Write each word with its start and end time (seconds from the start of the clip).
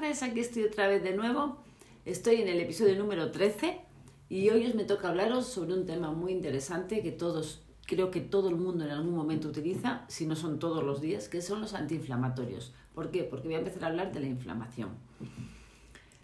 tardes, 0.00 0.22
aquí 0.22 0.40
estoy 0.40 0.64
otra 0.64 0.88
vez 0.88 1.02
de 1.02 1.14
nuevo. 1.14 1.58
Estoy 2.06 2.36
en 2.36 2.48
el 2.48 2.58
episodio 2.58 2.96
número 2.96 3.30
13 3.30 3.80
y 4.30 4.48
hoy 4.48 4.66
os 4.66 4.74
me 4.74 4.84
toca 4.84 5.10
hablaros 5.10 5.46
sobre 5.46 5.74
un 5.74 5.84
tema 5.84 6.10
muy 6.10 6.32
interesante 6.32 7.02
que 7.02 7.12
todos, 7.12 7.60
creo 7.86 8.10
que 8.10 8.22
todo 8.22 8.48
el 8.48 8.56
mundo 8.56 8.84
en 8.84 8.92
algún 8.92 9.14
momento 9.14 9.48
utiliza, 9.48 10.06
si 10.08 10.24
no 10.24 10.36
son 10.36 10.58
todos 10.58 10.82
los 10.82 11.02
días, 11.02 11.28
que 11.28 11.42
son 11.42 11.60
los 11.60 11.74
antiinflamatorios. 11.74 12.72
¿Por 12.94 13.10
qué? 13.10 13.24
Porque 13.24 13.48
voy 13.48 13.56
a 13.56 13.58
empezar 13.58 13.84
a 13.84 13.86
hablar 13.88 14.10
de 14.10 14.20
la 14.20 14.26
inflamación. 14.26 14.88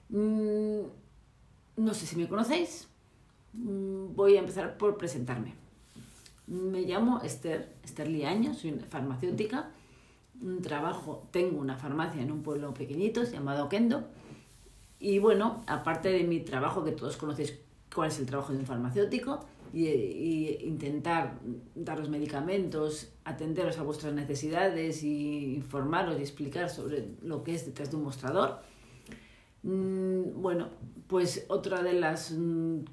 Mm, 0.09 0.81
no 1.77 1.93
sé 1.93 2.07
si 2.07 2.17
me 2.17 2.29
conocéis, 2.29 2.89
mm, 3.53 4.15
voy 4.15 4.37
a 4.37 4.41
empezar 4.41 4.79
por 4.79 4.97
presentarme. 4.97 5.53
Me 6.47 6.81
llamo 6.81 7.21
Esther, 7.21 7.75
Esther 7.85 8.09
Liaño, 8.09 8.55
soy 8.55 8.73
farmacéutica 8.89 9.71
un 10.41 10.63
trabajo, 10.63 11.29
tengo 11.31 11.61
una 11.61 11.77
farmacia 11.77 12.23
en 12.23 12.31
un 12.31 12.43
pueblo 12.43 12.73
pequeñito 12.75 13.23
llamado 13.25 13.69
Kendo. 13.69 14.05
Y 14.99 15.19
bueno, 15.19 15.63
aparte 15.67 16.09
de 16.11 16.25
mi 16.25 16.41
trabajo, 16.41 16.85
que 16.85 16.93
todos 16.93 17.17
conocéis 17.17 17.59
cuál 17.95 18.09
es 18.09 18.19
el 18.19 18.27
trabajo 18.27 18.53
de 18.53 18.59
un 18.59 18.67
farmacéutico, 18.67 19.41
y, 19.73 20.59
intentar 20.63 21.39
dar 21.75 21.99
los 21.99 22.09
medicamentos, 22.09 23.13
atenderos 23.25 23.79
a 23.79 23.83
vuestras 23.83 24.15
necesidades 24.15 25.03
y 25.03 25.55
informaros 25.55 26.19
y 26.19 26.23
explicar 26.23 26.71
sobre 26.71 27.09
lo 27.23 27.43
que 27.43 27.55
es 27.55 27.67
detrás 27.67 27.91
de 27.91 27.97
un 27.97 28.05
mostrador. 28.05 28.61
Mm, 29.63 30.41
bueno, 30.41 30.69
pues 31.09 31.45
otra 31.49 31.83
de 31.83 31.95
las 31.95 32.33
mm, 32.33 32.85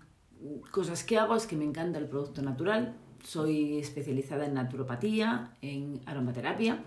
cosas 0.72 1.04
que 1.04 1.18
hago 1.18 1.36
es 1.36 1.48
que 1.48 1.56
me 1.56 1.66
encanta 1.66 2.00
el 2.00 2.08
producto 2.08 2.42
natural. 2.42 2.98
Soy 3.24 3.78
especializada 3.78 4.46
en 4.46 4.56
naturopatía, 4.56 5.56
en 5.62 6.02
aromaterapia 6.06 6.84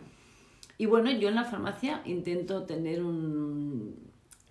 y 0.79 0.87
bueno, 0.87 1.11
yo 1.11 1.29
en 1.29 1.35
la 1.35 1.45
farmacia 1.45 2.03
intento 2.05 2.65
tener 2.65 3.03
un 3.03 4.07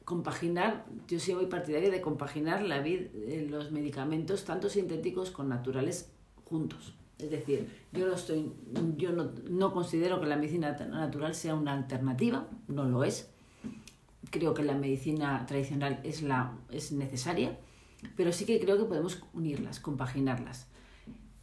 compaginar, 0.06 0.86
yo 1.08 1.20
soy 1.20 1.34
muy 1.34 1.48
partidaria 1.48 1.90
de 1.90 2.00
compaginar 2.00 2.62
la 2.62 2.80
vida, 2.80 3.08
eh, 3.28 3.48
los 3.50 3.72
medicamentos, 3.72 4.46
tanto 4.46 4.70
sintéticos 4.70 5.31
con 5.31 5.50
naturales, 5.50 6.12
juntos. 6.46 6.94
Es 7.18 7.31
decir, 7.31 7.68
yo 7.92 8.08
no, 8.08 8.14
estoy, 8.14 8.52
yo 8.98 9.12
no, 9.12 9.31
no 9.50 9.73
considero 9.73 10.20
que 10.20 10.28
la 10.28 10.36
medicina 10.36 10.72
natural 10.73 11.34
sea 11.34 11.56
una 11.56 11.73
alternativa, 11.73 12.48
no 12.68 12.86
lo 12.86 13.03
es. 13.03 13.31
Creo 14.30 14.53
que 14.53 14.64
la 14.64 14.76
medicina 14.76 15.46
tradicional 15.46 16.00
es, 16.03 16.22
la, 16.22 16.58
es 16.72 16.92
necesaria, 16.92 17.58
pero 18.16 18.31
sí 18.31 18.46
que 18.46 18.59
creo 18.59 18.78
que 18.78 18.86
podemos 18.86 19.23
unirlas, 19.34 19.80
compaginarlas. 19.80 20.68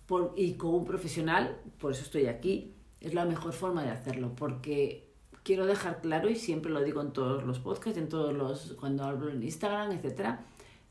Por, 0.07 0.35
y 0.37 0.55
con 0.55 0.75
un 0.75 0.85
profesional, 0.85 1.59
por 1.79 1.93
eso 1.93 2.03
estoy 2.03 2.27
aquí, 2.27 2.75
es 3.03 3.15
la 3.15 3.25
mejor 3.25 3.53
forma 3.53 3.83
de 3.83 3.91
hacerlo, 3.91 4.35
porque 4.37 5.13
quiero 5.43 5.67
dejar 5.67 6.01
claro, 6.01 6.31
y 6.31 6.37
siempre 6.37 6.71
lo 6.71 6.83
digo 6.83 7.01
en 7.01 7.13
todos 7.13 7.45
los 7.45 7.59
podcasts, 7.59 7.99
en 7.99 8.09
todos 8.09 8.33
los, 8.33 8.75
cuando 8.79 9.05
hablo 9.05 9.29
en 9.29 9.43
Instagram, 9.43 9.93
etc., 9.93 10.39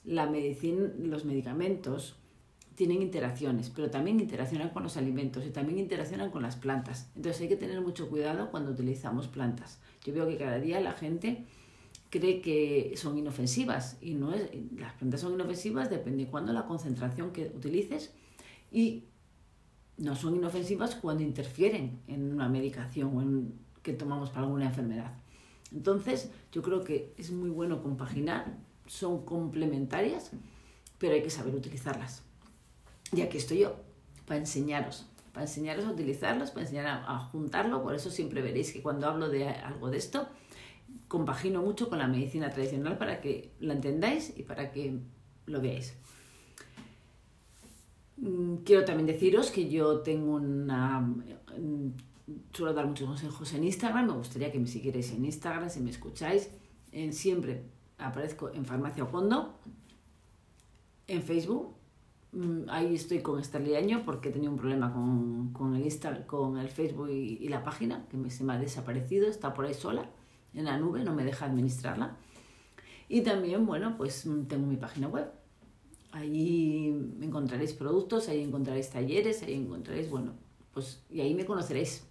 la 0.04 0.26
medicina, 0.28 0.90
los 0.98 1.26
medicamentos 1.26 2.16
tienen 2.76 3.02
interacciones, 3.02 3.70
pero 3.70 3.92
también 3.92 4.20
interaccionan 4.20 4.70
con 4.70 4.84
los 4.84 4.98
alimentos 4.98 5.46
y 5.46 5.52
también 5.52 5.78
interaccionan 5.78 6.32
con 6.32 6.42
las 6.42 6.56
plantas. 6.56 7.12
Entonces 7.16 7.42
hay 7.42 7.50
que 7.50 7.56
tener 7.56 7.80
mucho 7.82 8.10
cuidado 8.10 8.50
cuando 8.50 8.72
utilizamos 8.72 9.28
plantas. 9.28 9.80
Yo 10.04 10.14
veo 10.14 10.28
que 10.28 10.38
cada 10.38 10.60
día 10.60 10.80
la 10.80 10.94
gente 10.94 11.46
cree 12.10 12.42
que 12.42 12.94
son 12.98 13.18
inofensivas 13.18 13.98
y 14.02 14.16
no 14.16 14.34
es, 14.34 14.50
las 14.76 14.94
plantas 14.94 15.22
son 15.22 15.34
inofensivas 15.34 15.90
depende 15.90 16.26
de 16.26 16.32
cuándo 16.32 16.52
la 16.52 16.66
concentración 16.66 17.32
que 17.32 17.52
utilices 17.56 18.12
y 18.72 19.06
no 20.02 20.16
son 20.16 20.36
inofensivas 20.36 20.96
cuando 20.96 21.24
interfieren 21.24 22.02
en 22.08 22.34
una 22.34 22.50
medicación 22.50 23.16
o 23.16 23.22
en, 23.22 23.54
que 23.84 23.94
tomamos 23.94 24.30
para 24.30 24.46
alguna 24.46 24.66
enfermedad. 24.66 25.14
Entonces, 25.72 26.32
yo 26.52 26.62
creo 26.62 26.84
que 26.84 27.14
es 27.18 27.32
muy 27.32 27.50
bueno 27.50 27.82
compaginar, 27.82 28.58
son 28.88 29.24
complementarias, 29.26 30.32
pero 30.98 31.14
hay 31.14 31.22
que 31.22 31.30
saber 31.30 31.56
utilizarlas. 31.56 32.24
Y 33.14 33.22
aquí 33.22 33.38
estoy 33.38 33.60
yo, 33.60 33.76
para 34.26 34.40
enseñaros, 34.40 35.06
para 35.34 35.46
enseñaros 35.46 35.86
a 35.86 35.92
utilizarlas, 35.92 36.52
para 36.52 36.64
enseñar 36.64 36.88
a, 36.88 37.16
a 37.16 37.20
juntarlo. 37.20 37.84
Por 37.84 37.96
eso 37.96 38.10
siempre 38.10 38.42
veréis 38.42 38.74
que 38.74 38.82
cuando 38.82 39.08
hablo 39.08 39.30
de 39.30 39.48
algo 39.48 39.90
de 39.90 39.98
esto, 39.98 40.28
compagino 41.08 41.62
mucho 41.62 41.90
con 41.90 42.00
la 42.00 42.08
medicina 42.08 42.50
tradicional 42.50 42.98
para 42.98 43.22
que 43.22 43.52
la 43.60 43.74
entendáis 43.74 44.34
y 44.36 44.44
para 44.44 44.72
que 44.72 45.00
lo 45.46 45.62
veáis. 45.62 45.94
Mm, 48.22 48.58
quiero 48.64 48.86
también 48.86 49.08
deciros 49.08 49.52
que 49.52 49.70
yo 49.70 50.00
tengo 50.02 50.36
una... 50.36 51.02
Mm, 51.02 51.94
suelo 52.54 52.74
dar 52.74 52.88
muchos 52.88 53.08
consejos 53.08 53.54
en 53.54 53.64
Instagram, 53.66 54.08
me 54.08 54.14
gustaría 54.14 54.52
que 54.52 54.60
me 54.60 54.68
siguierais 54.68 55.12
en 55.12 55.26
Instagram, 55.26 55.70
si 55.70 55.82
me 55.82 55.90
escucháis. 55.90 56.50
Siempre 57.12 57.64
aparezco 57.98 58.52
en 58.54 58.66
Farmacia 58.66 59.04
Ocondo, 59.04 59.60
en 61.08 61.24
Facebook. 61.24 61.76
Mm, 62.32 62.70
ahí 62.70 62.96
estoy 62.96 63.22
con 63.22 63.42
Año 63.76 64.04
porque 64.06 64.30
he 64.30 64.32
tenido 64.32 64.52
un 64.52 64.58
problema 64.58 64.94
con, 64.94 65.52
con 65.52 65.76
el, 65.76 65.84
Insta, 65.84 66.26
con 66.28 66.58
el 66.58 66.70
Facebook 66.70 67.10
y, 67.10 67.48
la 67.50 67.64
página, 67.64 68.06
que 68.10 68.18
me, 68.18 68.30
se 68.30 68.44
me 68.44 68.54
ha 68.54 68.60
desaparecido, 68.60 69.28
está 69.28 69.54
por 69.54 69.66
ahí 69.66 69.74
sola, 69.74 70.10
en 70.54 70.66
la 70.66 70.78
nube, 70.78 71.04
no 71.04 71.14
me 71.14 71.26
deja 71.26 71.46
administrarla. 71.46 72.18
Y 73.10 73.22
también, 73.22 73.66
bueno, 73.66 73.96
pues 73.98 74.28
tengo 74.48 74.68
mi 74.68 74.78
página 74.78 75.08
web, 75.08 75.30
Ahí 76.12 76.90
encontraréis 77.22 77.74
productos, 77.74 78.28
ahí 78.28 78.42
encontraréis 78.42 78.90
talleres, 78.90 79.44
ahí 79.44 79.54
encontraréis, 79.54 80.10
bueno, 80.10 80.34
pues 80.74 81.02
y 81.10 81.22
ahí 81.22 81.34
me 81.34 81.46
conoceréis. 81.46 82.04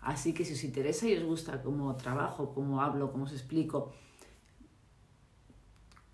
Así 0.00 0.32
que 0.32 0.44
si 0.44 0.54
os 0.54 0.64
interesa 0.64 1.08
y 1.08 1.16
os 1.16 1.24
gusta 1.24 1.62
cómo 1.62 1.94
trabajo, 1.96 2.54
cómo 2.54 2.80
hablo, 2.80 3.10
cómo 3.10 3.24
os 3.24 3.32
explico, 3.32 3.92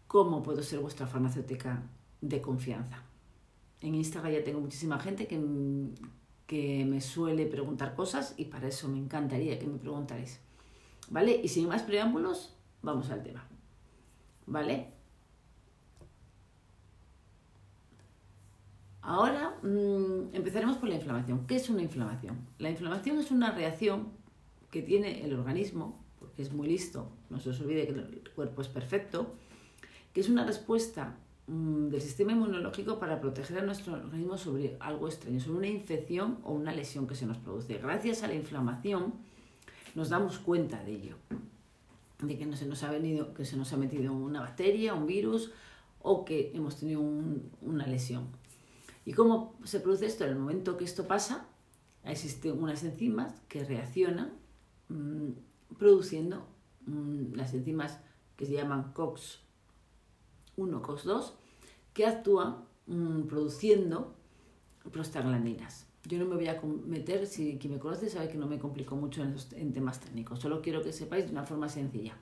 cómo 0.06 0.42
puedo 0.42 0.62
ser 0.62 0.80
vuestra 0.80 1.06
farmacéutica 1.06 1.82
de 2.20 2.40
confianza. 2.40 3.02
En 3.80 3.94
Instagram 3.94 4.32
ya 4.32 4.44
tengo 4.44 4.60
muchísima 4.60 4.98
gente 4.98 5.26
que, 5.26 5.38
que 6.46 6.86
me 6.86 7.00
suele 7.02 7.44
preguntar 7.46 7.94
cosas 7.94 8.34
y 8.38 8.46
para 8.46 8.68
eso 8.68 8.88
me 8.88 8.98
encantaría 8.98 9.58
que 9.58 9.66
me 9.66 9.78
preguntaréis. 9.78 10.40
¿Vale? 11.10 11.38
Y 11.42 11.48
sin 11.48 11.68
más 11.68 11.82
preámbulos, 11.82 12.56
vamos 12.80 13.10
al 13.10 13.22
tema. 13.22 13.46
¿Vale? 14.46 14.93
Ahora 19.06 19.54
mm, 19.62 20.34
empezaremos 20.34 20.78
por 20.78 20.88
la 20.88 20.94
inflamación. 20.94 21.46
¿Qué 21.46 21.56
es 21.56 21.68
una 21.68 21.82
inflamación? 21.82 22.38
La 22.58 22.70
inflamación 22.70 23.18
es 23.18 23.30
una 23.30 23.52
reacción 23.52 24.08
que 24.70 24.80
tiene 24.82 25.24
el 25.24 25.34
organismo, 25.34 26.02
porque 26.18 26.40
es 26.40 26.52
muy 26.52 26.68
listo, 26.68 27.10
no 27.28 27.38
se 27.38 27.50
os 27.50 27.60
olvide 27.60 27.86
que 27.86 27.92
el 27.92 28.30
cuerpo 28.34 28.62
es 28.62 28.68
perfecto, 28.68 29.34
que 30.14 30.20
es 30.20 30.28
una 30.30 30.46
respuesta 30.46 31.16
mm, 31.48 31.88
del 31.88 32.00
sistema 32.00 32.32
inmunológico 32.32 32.98
para 32.98 33.20
proteger 33.20 33.58
a 33.58 33.62
nuestro 33.62 33.92
organismo 33.92 34.38
sobre 34.38 34.78
algo 34.80 35.06
extraño, 35.06 35.38
sobre 35.38 35.58
una 35.58 35.68
infección 35.68 36.38
o 36.42 36.52
una 36.52 36.72
lesión 36.72 37.06
que 37.06 37.14
se 37.14 37.26
nos 37.26 37.36
produce. 37.36 37.76
Gracias 37.76 38.22
a 38.22 38.28
la 38.28 38.34
inflamación 38.34 39.12
nos 39.94 40.08
damos 40.08 40.38
cuenta 40.38 40.82
de 40.82 40.92
ello, 40.92 41.16
de 42.20 42.38
que 42.38 42.46
no 42.46 42.56
se 42.56 42.64
nos 42.64 42.82
ha 42.82 42.90
venido, 42.90 43.34
que 43.34 43.44
se 43.44 43.58
nos 43.58 43.70
ha 43.74 43.76
metido 43.76 44.14
una 44.14 44.40
bacteria, 44.40 44.94
un 44.94 45.06
virus 45.06 45.52
o 46.00 46.24
que 46.24 46.52
hemos 46.54 46.76
tenido 46.76 47.00
una 47.00 47.86
lesión. 47.86 48.28
¿Y 49.04 49.12
cómo 49.12 49.58
se 49.64 49.80
produce 49.80 50.06
esto? 50.06 50.24
En 50.24 50.30
el 50.30 50.38
momento 50.38 50.76
que 50.76 50.84
esto 50.84 51.06
pasa, 51.06 51.46
existen 52.04 52.62
unas 52.62 52.82
enzimas 52.84 53.40
que 53.48 53.64
reaccionan 53.64 54.32
mm, 54.88 55.30
produciendo 55.78 56.46
mm, 56.86 57.34
las 57.34 57.52
enzimas 57.54 58.00
que 58.36 58.46
se 58.46 58.52
llaman 58.52 58.94
COX1, 58.94 59.38
COX2, 60.56 61.32
que 61.92 62.06
actúan 62.06 62.64
mm, 62.86 63.22
produciendo 63.22 64.14
prostaglandinas. 64.90 65.86
Yo 66.06 66.18
no 66.18 66.26
me 66.26 66.34
voy 66.34 66.48
a 66.48 66.60
meter, 66.86 67.26
si 67.26 67.58
quien 67.58 67.74
me 67.74 67.78
conoce 67.78 68.10
sabe 68.10 68.28
que 68.28 68.36
no 68.36 68.46
me 68.46 68.58
complico 68.58 68.94
mucho 68.94 69.22
en, 69.22 69.72
temas 69.72 70.00
técnicos, 70.00 70.40
solo 70.40 70.60
quiero 70.60 70.82
que 70.82 70.92
sepáis 70.92 71.24
de 71.24 71.32
una 71.32 71.44
forma 71.44 71.68
sencilla. 71.68 72.14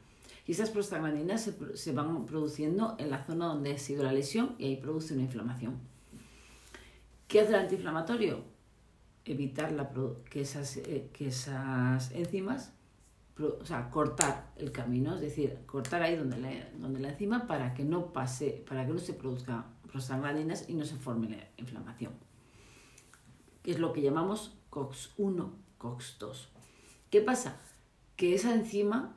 Y 0.47 0.53
esas 0.53 0.71
prostaglandinas 0.71 1.43
se, 1.43 1.77
se 1.77 1.93
van 1.93 2.27
produciendo 2.27 2.97
en 2.99 3.11
la 3.11 3.25
zona 3.25 3.47
donde 3.47 3.73
ha 3.73 3.79
sido 3.79 4.05
la 4.05 4.13
lesión 4.13 4.55
y 4.59 4.67
ahí 4.67 4.77
produce 4.77 5.15
una 5.15 5.25
inflamación. 5.25 5.92
¿Qué 7.33 7.41
hace 7.41 7.55
el 7.55 7.61
antiinflamatorio? 7.61 8.45
Evitar 9.25 9.73
la, 9.73 9.91
que, 10.29 10.43
esas, 10.43 10.77
eh, 10.77 11.09
que 11.15 11.29
esas 11.29 12.13
enzimas, 12.13 12.75
o 13.39 13.65
sea, 13.65 13.89
cortar 13.89 14.53
el 14.57 14.71
camino, 14.71 15.15
es 15.15 15.23
decir, 15.23 15.61
cortar 15.65 16.03
ahí 16.03 16.15
donde 16.15 16.37
la, 16.37 16.51
donde 16.77 17.01
la 17.01 17.09
enzima 17.09 17.47
para 17.47 17.73
que 17.73 17.85
no 17.85 18.13
pase, 18.13 18.63
para 18.69 18.85
que 18.85 18.93
no 18.93 18.99
se 18.99 19.15
produzca 19.15 19.65
prostaglandinas 19.91 20.69
y 20.69 20.75
no 20.75 20.85
se 20.85 20.97
forme 20.97 21.31
la 21.31 21.49
inflamación. 21.57 22.13
Que 23.63 23.71
es 23.71 23.79
lo 23.79 23.95
que 23.95 24.03
llamamos 24.03 24.59
COX-1, 24.69 25.53
COX-2. 25.79 26.49
¿Qué 27.09 27.23
pasa? 27.23 27.59
Que 28.17 28.35
esa 28.35 28.53
enzima, 28.53 29.17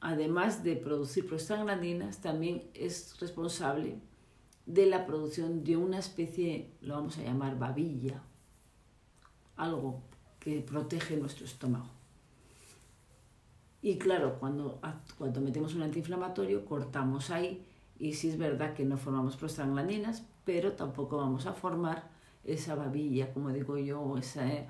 además 0.00 0.64
de 0.64 0.74
producir 0.74 1.28
prostaglandinas, 1.28 2.22
también 2.22 2.68
es 2.74 3.20
responsable 3.20 4.00
de 4.66 4.86
la 4.86 5.06
producción 5.06 5.64
de 5.64 5.76
una 5.76 5.98
especie, 5.98 6.72
lo 6.80 6.94
vamos 6.94 7.18
a 7.18 7.22
llamar 7.22 7.58
babilla, 7.58 8.22
algo 9.56 10.02
que 10.38 10.60
protege 10.60 11.16
nuestro 11.16 11.44
estómago. 11.44 11.88
Y 13.80 13.98
claro, 13.98 14.38
cuando, 14.38 14.80
cuando 15.18 15.40
metemos 15.40 15.74
un 15.74 15.82
antiinflamatorio, 15.82 16.64
cortamos 16.64 17.30
ahí 17.30 17.66
y 17.98 18.14
sí 18.14 18.28
es 18.28 18.38
verdad 18.38 18.74
que 18.74 18.84
no 18.84 18.96
formamos 18.96 19.36
prostaglandinas, 19.36 20.24
pero 20.44 20.72
tampoco 20.72 21.16
vamos 21.16 21.46
a 21.46 21.52
formar 21.52 22.10
esa 22.44 22.74
babilla, 22.74 23.32
como 23.32 23.50
digo 23.50 23.78
yo, 23.78 24.16
ese, 24.18 24.68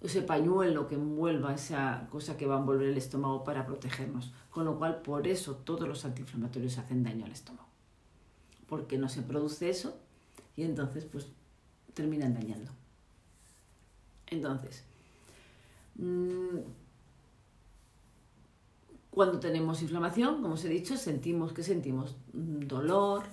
ese 0.00 0.22
pañuelo 0.22 0.86
que 0.86 0.94
envuelva 0.94 1.54
esa 1.54 2.06
cosa 2.10 2.36
que 2.36 2.46
va 2.46 2.56
a 2.56 2.60
envolver 2.60 2.88
el 2.88 2.98
estómago 2.98 3.44
para 3.44 3.66
protegernos. 3.66 4.32
Con 4.50 4.66
lo 4.66 4.78
cual, 4.78 5.00
por 5.02 5.26
eso 5.26 5.56
todos 5.56 5.88
los 5.88 6.04
antiinflamatorios 6.04 6.78
hacen 6.78 7.02
daño 7.02 7.24
al 7.24 7.32
estómago. 7.32 7.67
Porque 8.68 8.98
no 8.98 9.08
se 9.08 9.22
produce 9.22 9.70
eso 9.70 9.98
y 10.56 10.62
entonces 10.62 11.04
pues 11.04 11.26
terminan 11.94 12.34
dañando. 12.34 12.70
Entonces, 14.26 14.84
mm, 15.96 16.58
cuando 19.10 19.40
tenemos 19.40 19.82
inflamación, 19.82 20.42
como 20.42 20.54
os 20.54 20.64
he 20.64 20.68
dicho, 20.68 20.96
sentimos 20.96 21.52
que 21.52 21.62
sentimos 21.62 22.16
dolor, 22.32 23.24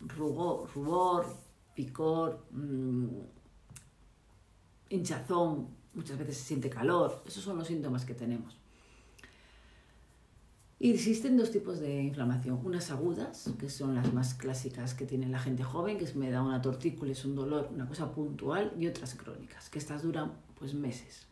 rubor, 0.00 0.70
rubor 0.74 1.44
picor, 1.74 2.46
mm, 2.52 3.08
hinchazón, 4.90 5.68
muchas 5.92 6.18
veces 6.18 6.36
se 6.38 6.44
siente 6.44 6.70
calor. 6.70 7.22
Esos 7.26 7.42
son 7.42 7.58
los 7.58 7.66
síntomas 7.66 8.04
que 8.04 8.14
tenemos. 8.14 8.56
Existen 10.90 11.36
dos 11.36 11.50
tipos 11.50 11.80
de 11.80 12.02
inflamación, 12.02 12.60
unas 12.64 12.90
agudas, 12.90 13.50
que 13.58 13.70
son 13.70 13.94
las 13.94 14.12
más 14.12 14.34
clásicas 14.34 14.94
que 14.94 15.06
tiene 15.06 15.28
la 15.28 15.38
gente 15.38 15.62
joven, 15.62 15.98
que 15.98 16.04
es 16.04 16.14
me 16.14 16.30
da 16.30 16.42
una 16.42 16.60
tortícula, 16.60 17.12
es 17.12 17.24
un 17.24 17.34
dolor, 17.34 17.70
una 17.72 17.86
cosa 17.86 18.12
puntual, 18.12 18.72
y 18.78 18.86
otras 18.86 19.14
crónicas, 19.14 19.70
que 19.70 19.78
estas 19.78 20.02
duran 20.02 20.32
pues 20.58 20.74
meses. 20.74 21.26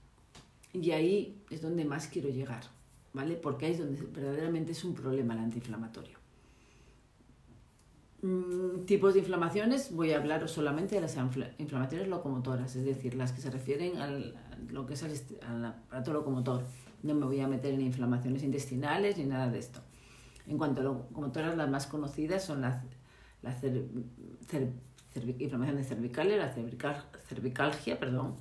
Y 0.72 0.92
ahí 0.92 1.42
es 1.50 1.60
donde 1.60 1.84
más 1.84 2.06
quiero 2.06 2.30
llegar. 2.30 2.62
¿vale? 3.12 3.36
Porque 3.36 3.66
ahí 3.66 3.72
es 3.72 3.78
donde 3.78 4.00
verdaderamente 4.02 4.72
es 4.72 4.84
un 4.84 4.94
problema 4.94 5.34
el 5.34 5.40
antiinflamatorio. 5.40 6.18
Mm, 8.22 8.84
tipos 8.86 9.14
de 9.14 9.20
inflamaciones, 9.20 9.92
voy 9.92 10.12
a 10.12 10.18
hablar 10.18 10.48
solamente 10.48 10.94
de 10.94 11.00
las 11.00 11.16
inflamaciones 11.58 12.08
locomotoras, 12.08 12.76
es 12.76 12.84
decir, 12.84 13.14
las 13.14 13.32
que 13.32 13.40
se 13.40 13.50
refieren 13.50 13.94
lo 14.70 14.86
que 14.86 14.94
es 14.94 15.02
al, 15.02 15.64
aparato 15.64 16.12
locomotor. 16.12 16.62
No 17.02 17.14
me 17.14 17.26
voy 17.26 17.40
a 17.40 17.48
meter 17.48 17.74
en 17.74 17.80
inflamaciones 17.80 18.42
intestinales 18.42 19.16
ni 19.18 19.24
nada 19.24 19.50
de 19.50 19.58
esto. 19.58 19.80
En 20.46 20.58
cuanto 20.58 20.80
a 20.80 20.84
locomotoras, 20.84 21.56
las 21.56 21.68
más 21.68 21.86
conocidas 21.86 22.44
son 22.44 22.62
las, 22.62 22.82
inflamaciones 25.14 25.88
cervicales, 25.88 26.38
la 26.38 26.52
cervicalgia, 27.28 27.98
perdón, 27.98 28.36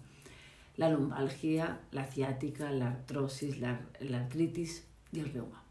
la 0.78 0.90
lumbalgia, 0.90 1.80
la 1.92 2.06
ciática, 2.06 2.72
la 2.72 2.90
artrosis, 2.90 3.60
la, 3.60 3.80
artritis 4.14 4.86
y 5.12 5.20
el 5.20 5.32
reuma. 5.34 5.62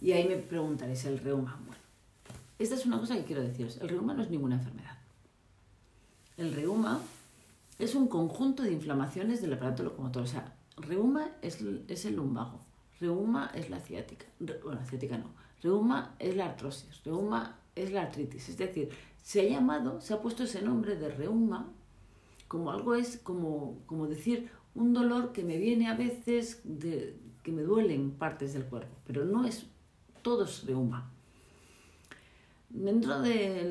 Y 0.00 0.12
ahí 0.12 0.26
me 0.26 0.36
preguntaréis, 0.36 1.04
¿el 1.04 1.18
reuma? 1.18 1.60
Bueno, 1.66 1.82
esta 2.58 2.74
es 2.74 2.86
una 2.86 2.98
cosa 2.98 3.16
que 3.16 3.24
quiero 3.24 3.42
deciros. 3.42 3.78
El 3.78 3.88
reuma 3.88 4.14
no 4.14 4.22
es 4.22 4.30
ninguna 4.30 4.54
enfermedad. 4.56 4.96
El 6.36 6.54
reuma 6.54 7.02
es 7.78 7.94
un 7.94 8.08
conjunto 8.08 8.62
de 8.62 8.72
inflamaciones 8.72 9.42
del 9.42 9.52
aparato 9.52 9.82
locomotor. 9.82 10.22
O 10.22 10.26
sea, 10.26 10.54
reuma 10.82 11.32
es, 11.42 11.60
es 11.88 12.04
el 12.04 12.16
lumbago, 12.16 12.60
reuma 13.00 13.50
es 13.54 13.70
la 13.70 13.80
ciática. 13.80 14.26
Bueno, 14.38 14.80
ciática 14.88 15.18
no. 15.18 15.30
Reuma 15.62 16.14
es 16.18 16.36
la 16.36 16.46
artrosis, 16.46 17.02
reuma 17.04 17.58
es 17.74 17.92
la 17.92 18.02
artritis. 18.02 18.48
Es 18.48 18.58
decir, 18.58 18.90
se 19.22 19.40
ha 19.40 19.44
llamado, 19.44 20.00
se 20.00 20.14
ha 20.14 20.22
puesto 20.22 20.44
ese 20.44 20.62
nombre 20.62 20.96
de 20.96 21.10
reuma 21.10 21.70
como 22.48 22.72
algo 22.72 22.96
es 22.96 23.16
como, 23.18 23.78
como 23.86 24.08
decir 24.08 24.50
un 24.74 24.92
dolor 24.92 25.32
que 25.32 25.44
me 25.44 25.56
viene 25.56 25.88
a 25.88 25.94
veces 25.94 26.62
que 27.42 27.52
me 27.52 27.62
duelen 27.62 28.10
partes 28.10 28.54
del 28.54 28.64
cuerpo, 28.64 28.96
pero 29.06 29.24
no 29.24 29.44
es 29.44 29.66
todo 30.22 30.44
es 30.44 30.66
reuma. 30.66 31.12
Dentro 32.70 33.20
de 33.20 33.64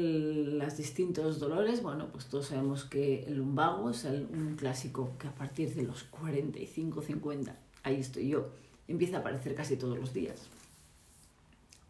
los 0.60 0.76
distintos 0.76 1.40
dolores, 1.40 1.82
bueno, 1.82 2.10
pues 2.12 2.26
todos 2.26 2.48
sabemos 2.48 2.84
que 2.84 3.24
el 3.24 3.38
lumbago 3.38 3.90
es 3.92 4.04
un 4.04 4.56
clásico 4.58 5.14
que 5.18 5.30
a 5.30 5.34
partir 5.34 5.74
de 5.74 5.84
los 5.84 6.04
45, 6.04 7.02
50, 7.02 7.56
ahí 7.84 7.96
estoy 7.96 8.28
yo, 8.28 8.50
empieza 8.90 9.18
a 9.18 9.20
aparecer 9.22 9.56
casi 9.56 9.78
todos 9.78 9.98
los 9.98 10.14
días. 10.14 10.50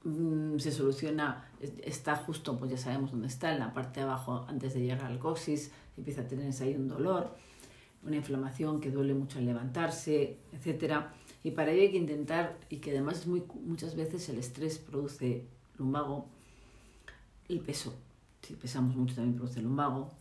Mm, 0.03 0.59
se 0.59 0.71
soluciona, 0.71 1.49
está 1.83 2.15
justo, 2.15 2.57
pues 2.59 2.69
ya 2.69 2.77
sabemos 2.77 3.11
dónde 3.11 3.27
está, 3.27 3.53
en 3.53 3.59
la 3.59 3.73
parte 3.73 4.01
de 4.01 4.05
abajo 4.05 4.45
antes 4.47 4.75
de 4.75 4.81
llegar 4.81 5.03
al 5.03 5.17
coxis, 5.17 5.71
empieza 5.97 6.21
a 6.21 6.27
tener 6.27 6.53
ahí 6.61 6.75
un 6.75 6.87
dolor, 6.87 7.35
una 8.03 8.17
inflamación 8.17 8.79
que 8.79 8.91
duele 8.91 9.15
mucho 9.15 9.39
al 9.39 9.45
levantarse, 9.45 10.37
etc. 10.53 11.05
Y 11.43 11.51
para 11.51 11.71
ello 11.71 11.81
hay 11.81 11.91
que 11.91 11.97
intentar, 11.97 12.55
y 12.69 12.77
que 12.77 12.91
además 12.91 13.21
es 13.21 13.27
muy, 13.27 13.43
muchas 13.65 13.95
veces 13.95 14.29
el 14.29 14.37
estrés 14.37 14.77
produce 14.77 15.47
lumbago, 15.79 16.27
el 17.49 17.59
peso, 17.59 17.93
si 18.41 18.55
pesamos 18.55 18.95
mucho 18.95 19.15
también 19.15 19.35
produce 19.35 19.61
lumbago, 19.61 20.11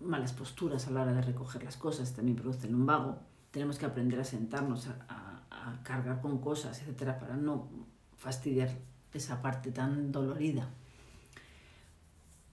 malas 0.00 0.32
posturas 0.32 0.86
a 0.86 0.90
la 0.90 1.02
hora 1.02 1.12
de 1.12 1.22
recoger 1.22 1.64
las 1.64 1.76
cosas 1.76 2.12
también 2.12 2.36
produce 2.36 2.68
lumbago, 2.68 3.18
tenemos 3.50 3.78
que 3.78 3.86
aprender 3.86 4.20
a 4.20 4.24
sentarnos, 4.24 4.88
a, 4.88 5.44
a 5.50 5.82
cargar 5.82 6.20
con 6.20 6.38
cosas, 6.38 6.82
etc., 6.82 7.16
para 7.18 7.36
no 7.36 7.68
fastidiar 8.16 8.70
esa 9.12 9.40
parte 9.40 9.70
tan 9.70 10.10
dolorida. 10.10 10.68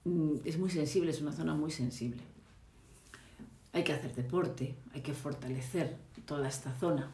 Mm, 0.04 0.36
es 0.44 0.58
muy 0.58 0.70
sensible, 0.70 1.10
es 1.10 1.20
una 1.20 1.32
zona 1.32 1.54
muy 1.54 1.70
sensible. 1.70 2.22
Hay 3.72 3.84
que 3.84 3.92
hacer 3.92 4.14
deporte, 4.14 4.76
hay 4.94 5.00
que 5.00 5.14
fortalecer 5.14 5.96
toda 6.26 6.48
esta 6.48 6.72
zona 6.74 7.10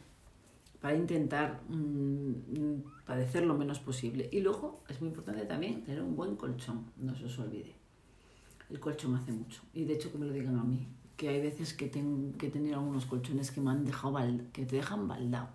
para 0.80 0.96
intentar 0.96 1.60
mm, 1.68 3.04
padecer 3.06 3.44
lo 3.44 3.54
menos 3.54 3.78
posible. 3.80 4.28
Y 4.32 4.40
luego 4.40 4.82
es 4.88 5.00
muy 5.00 5.08
importante 5.08 5.44
también 5.44 5.82
tener 5.84 6.02
un 6.02 6.14
buen 6.14 6.36
colchón, 6.36 6.92
no 6.96 7.14
se 7.14 7.24
os 7.24 7.38
olvide. 7.38 7.74
El 8.70 8.80
colchón 8.80 9.14
hace 9.16 9.32
mucho. 9.32 9.62
Y 9.72 9.84
de 9.84 9.94
hecho 9.94 10.12
que 10.12 10.18
me 10.18 10.26
lo 10.26 10.32
digan 10.32 10.58
a 10.58 10.62
mí, 10.62 10.86
que 11.16 11.28
hay 11.28 11.40
veces 11.40 11.74
que 11.74 11.88
tengo 11.88 12.36
que 12.38 12.48
tener 12.48 12.74
algunos 12.74 13.06
colchones 13.06 13.50
que 13.50 13.60
me 13.60 13.70
han 13.70 13.84
dejado 13.84 14.18
que 14.52 14.66
te 14.66 14.76
dejan 14.76 15.08
baldado. 15.08 15.48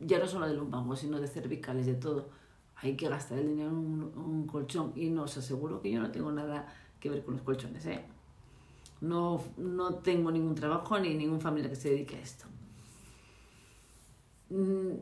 Ya 0.00 0.18
no 0.18 0.26
solo 0.26 0.48
de 0.48 0.54
lumbago, 0.54 0.96
sino 0.96 1.20
de 1.20 1.28
cervicales, 1.28 1.86
de 1.86 1.94
todo. 1.94 2.30
Hay 2.76 2.96
que 2.96 3.08
gastar 3.08 3.38
el 3.38 3.48
dinero 3.48 3.70
en 3.70 3.76
un, 3.76 4.46
colchón. 4.46 4.92
Y 4.96 5.10
no 5.10 5.22
os 5.22 5.36
aseguro 5.36 5.80
que 5.80 5.92
yo 5.92 6.00
no 6.00 6.10
tengo 6.10 6.32
nada 6.32 6.66
que 6.98 7.10
ver 7.10 7.24
con 7.24 7.34
los 7.34 7.42
colchones, 7.42 7.86
¿eh? 7.86 8.04
No, 9.00 9.40
no 9.56 9.94
tengo 9.96 10.30
ningún 10.30 10.54
trabajo 10.54 10.98
ni 10.98 11.14
ningún 11.14 11.40
familiar 11.40 11.70
que 11.70 11.76
se 11.76 11.90
dedique 11.90 12.16
a 12.16 12.20
esto. 12.20 12.46
Mm, 14.50 14.96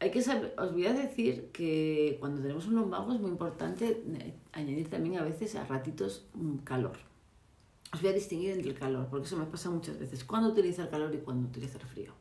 hay 0.00 0.10
que 0.10 0.22
saber, 0.22 0.54
os 0.58 0.72
voy 0.72 0.86
a 0.86 0.94
decir 0.94 1.50
que 1.52 2.16
cuando 2.20 2.40
tenemos 2.40 2.66
un 2.66 2.76
lumbago 2.76 3.12
es 3.12 3.20
muy 3.20 3.30
importante 3.30 4.02
eh, 4.06 4.34
añadir 4.52 4.88
también 4.88 5.18
a 5.18 5.22
veces 5.22 5.54
a 5.56 5.64
ratitos 5.64 6.26
calor. 6.64 6.96
Os 7.92 8.00
voy 8.00 8.10
a 8.10 8.14
distinguir 8.14 8.52
entre 8.52 8.70
el 8.70 8.78
calor, 8.78 9.08
porque 9.10 9.26
eso 9.26 9.36
me 9.36 9.44
pasa 9.44 9.68
muchas 9.68 9.98
veces. 9.98 10.24
Cuando 10.24 10.48
utiliza 10.48 10.82
el 10.82 10.88
calor 10.88 11.14
y 11.14 11.18
cuando 11.18 11.48
utiliza 11.48 11.78
el 11.78 11.84
frío. 11.84 12.12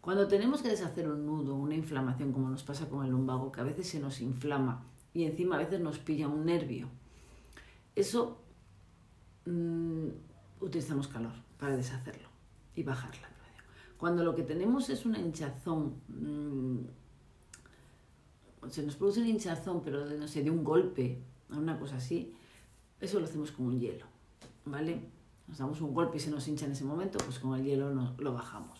Cuando 0.00 0.26
tenemos 0.26 0.62
que 0.62 0.68
deshacer 0.68 1.06
un 1.08 1.26
nudo, 1.26 1.54
una 1.54 1.74
inflamación, 1.74 2.32
como 2.32 2.48
nos 2.48 2.62
pasa 2.62 2.88
con 2.88 3.04
el 3.04 3.10
lumbago, 3.10 3.52
que 3.52 3.60
a 3.60 3.64
veces 3.64 3.88
se 3.88 4.00
nos 4.00 4.20
inflama 4.20 4.84
y 5.12 5.24
encima 5.24 5.56
a 5.56 5.58
veces 5.58 5.80
nos 5.80 5.98
pilla 5.98 6.28
un 6.28 6.46
nervio, 6.46 6.88
eso 7.94 8.38
mm, 9.44 10.08
utilizamos 10.60 11.08
calor 11.08 11.34
para 11.58 11.76
deshacerlo 11.76 12.28
y 12.74 12.82
bajar 12.82 13.14
la. 13.20 13.32
Cuando 14.02 14.24
lo 14.24 14.34
que 14.34 14.42
tenemos 14.42 14.90
es 14.90 15.06
una 15.06 15.20
hinchazón, 15.20 15.94
mmm, 16.08 16.78
se 18.68 18.82
nos 18.82 18.96
produce 18.96 19.20
una 19.20 19.28
hinchazón, 19.28 19.82
pero 19.82 20.04
no 20.06 20.28
sé, 20.28 20.42
de 20.42 20.50
un 20.50 20.64
golpe, 20.64 21.18
una 21.50 21.78
cosa 21.78 21.96
así, 21.96 22.34
eso 23.00 23.18
lo 23.18 23.26
hacemos 23.26 23.52
con 23.52 23.66
un 23.66 23.80
hielo, 23.80 24.06
¿vale? 24.64 25.00
Nos 25.48 25.58
damos 25.58 25.80
un 25.80 25.92
golpe 25.92 26.18
y 26.18 26.20
se 26.20 26.30
nos 26.30 26.46
hincha 26.48 26.66
en 26.66 26.72
ese 26.72 26.84
momento, 26.84 27.18
pues 27.24 27.38
con 27.38 27.58
el 27.58 27.64
hielo 27.64 27.90
lo 28.18 28.32
bajamos. 28.32 28.78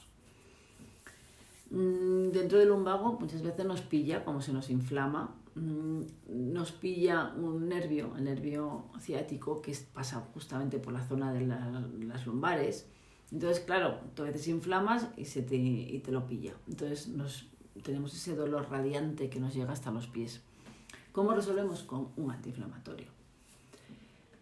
Mm, 1.71 2.31
dentro 2.31 2.59
del 2.59 2.69
lumbago 2.69 3.19
muchas 3.19 3.43
veces 3.43 3.65
nos 3.67 3.81
pilla, 3.81 4.25
como 4.25 4.41
se 4.41 4.53
nos 4.53 4.71
inflama, 4.71 5.35
Mm, 5.55 6.05
nos 6.29 6.73
pilla 6.73 7.35
un 7.37 7.69
nervio, 7.69 8.17
el 8.17 8.25
nervio 8.25 8.87
ciático, 8.99 9.61
que 9.61 9.77
pasa 9.93 10.27
justamente 10.33 10.79
por 10.79 10.95
la 10.95 11.07
zona 11.07 11.33
de 11.33 11.47
las 11.47 12.27
lumbares. 12.27 12.89
Entonces, 13.31 13.61
claro, 13.61 13.99
tú 14.15 14.23
a 14.23 14.27
veces 14.27 14.49
inflamas 14.49 15.09
y, 15.17 15.25
se 15.27 15.43
te, 15.43 15.57
y 15.57 15.99
te 15.99 16.13
lo 16.13 16.27
pilla. 16.27 16.55
Entonces 16.69 17.09
nos, 17.09 17.51
tenemos 17.81 18.15
ese 18.15 18.37
dolor 18.37 18.69
radiante 18.71 19.31
que 19.31 19.41
nos 19.41 19.55
llega 19.55 19.73
hasta 19.73 19.91
los 19.91 20.07
pies. 20.07 20.43
¿Cómo 21.13 21.33
resolvemos? 21.33 21.83
Con 21.83 22.09
un 22.17 22.31
antiinflamatorio. 22.31 23.09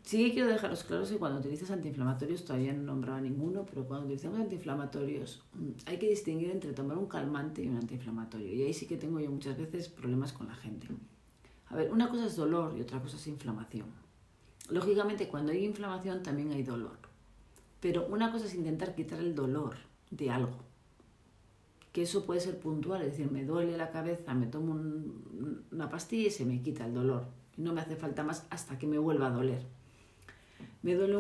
Sí 0.03 0.31
quiero 0.33 0.49
dejaros 0.49 0.83
claros 0.83 1.09
que 1.11 1.19
cuando 1.19 1.39
utilizas 1.39 1.71
antiinflamatorios, 1.71 2.45
todavía 2.45 2.73
no 2.73 2.83
nombraba 2.83 3.21
ninguno, 3.21 3.65
pero 3.65 3.87
cuando 3.87 4.07
utilizamos 4.07 4.41
antiinflamatorios 4.41 5.43
mm, 5.55 5.69
hay 5.87 5.99
que 5.99 6.09
distinguir 6.09 6.51
entre 6.51 6.73
tomar 6.73 6.99
un 6.99 7.07
calmante 7.07 7.63
y 7.63 7.69
un 7.69 7.77
antiinflamatorio. 7.77 8.53
Y 8.53 8.63
ahí 8.63 8.75
sí 8.75 8.87
que 8.87 8.97
tengo 8.97 9.21
yo 9.21 9.31
muchas 9.31 9.57
veces 9.57 9.89
problemas 9.89 10.33
con 10.33 10.49
la 10.49 10.55
gente. 10.57 10.89
A 11.69 11.77
ver, 11.77 11.93
una 11.93 12.09
cosa 12.09 12.27
es 12.27 12.35
dolor 12.35 12.75
y 12.77 12.81
otra 12.81 13.01
cosa 13.01 13.17
es 13.17 13.27
inflamación. 13.29 13.87
Lógicamente, 14.69 15.29
cuando 15.29 15.53
hay 15.53 15.65
inflamación 15.65 16.23
también 16.23 16.51
hay 16.51 16.65
dolor. 16.65 16.99
Pero 17.81 18.07
una 18.07 18.33
cosa 18.33 18.47
es 18.47 18.55
intentar 18.55 18.95
quitar 18.95 19.21
el 19.21 19.35
dolor 19.35 19.77
de 20.11 20.31
algo. 20.31 20.59
Que 21.93 22.03
eso 22.03 22.25
puede 22.25 22.41
ser 22.41 22.59
puntual, 22.59 23.03
es 23.03 23.13
decir, 23.13 23.31
me 23.31 23.45
duele 23.45 23.77
la 23.77 23.91
cabeza, 23.91 24.35
me 24.35 24.47
tomo 24.47 24.79
una 25.73 25.89
pastilla 25.89 26.29
y 26.29 26.31
se 26.31 26.45
me 26.45 26.63
quita 26.63 26.87
el 26.87 26.95
dolor. 26.95 27.27
No 27.57 27.73
me 27.73 27.81
hace 27.81 27.97
falta 27.97 28.23
más 28.23 28.47
hasta 28.51 28.79
que 28.79 28.87
me 28.87 28.99
vuelva 28.99 29.27
a 29.27 29.31
doler. 29.31 29.67
Me 30.83 30.95
duele 30.95 31.17